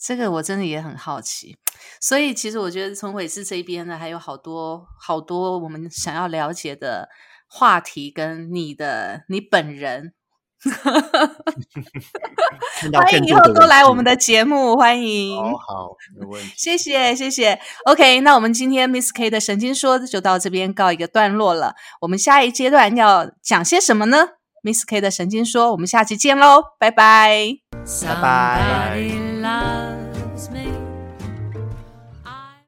[0.00, 1.56] 这个我真的也很好奇，
[2.00, 7.08] 所以其实我觉得从伟志这一边呢，还有好多好多我们想要了解的
[7.48, 10.14] 话题，跟你的你本人，
[12.94, 15.36] 欢迎以后多来我们的的节目，欢迎。
[15.36, 16.52] 好好，没问题。
[16.56, 21.74] 谢谢谢谢，OK，那我们今天 Miss K 的神经说就到这边告一个段落了。
[22.02, 24.28] 我们下一阶段要讲些什么呢
[24.62, 27.67] ？Miss K 的神经说，我们下期见喽，拜拜。
[27.88, 29.77] 拜拜。